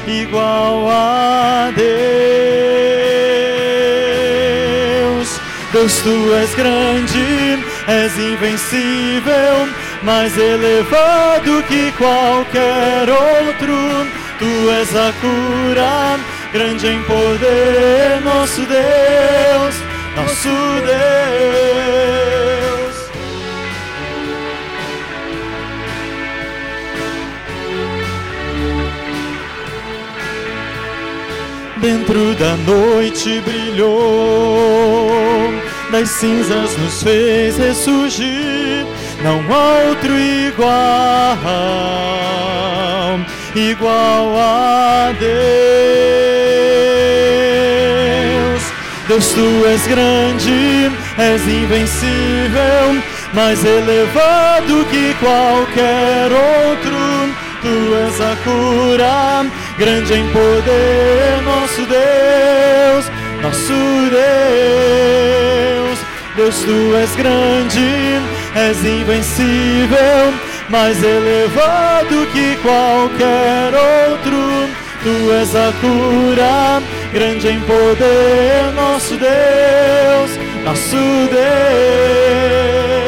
[0.08, 3.01] igual a Deus.
[5.72, 9.70] Deus, tu és grande, és invencível,
[10.04, 13.78] mais elevado que qualquer outro.
[14.38, 16.20] Tu és a cura,
[16.52, 19.76] grande em poder, nosso Deus,
[20.18, 20.50] nosso
[20.86, 22.61] Deus.
[31.82, 33.90] Dentro da noite brilhou,
[35.92, 38.86] das cinzas nos fez ressurgir.
[39.24, 40.70] Não há outro igual,
[43.56, 45.32] igual a Deus.
[49.08, 53.02] Deus, tu és grande, és invencível,
[53.34, 57.02] mais elevado que qualquer outro.
[57.62, 59.46] Tu és a cura
[59.82, 63.12] grande em poder, nosso Deus,
[63.42, 63.74] nosso
[64.12, 66.00] Deus.
[66.36, 68.22] Deus, tu és grande,
[68.56, 70.34] és invencível,
[70.70, 74.70] mais elevado que qualquer outro.
[75.04, 76.80] Tu és a cura,
[77.12, 80.96] grande em poder, nosso Deus, nosso
[81.32, 83.01] Deus.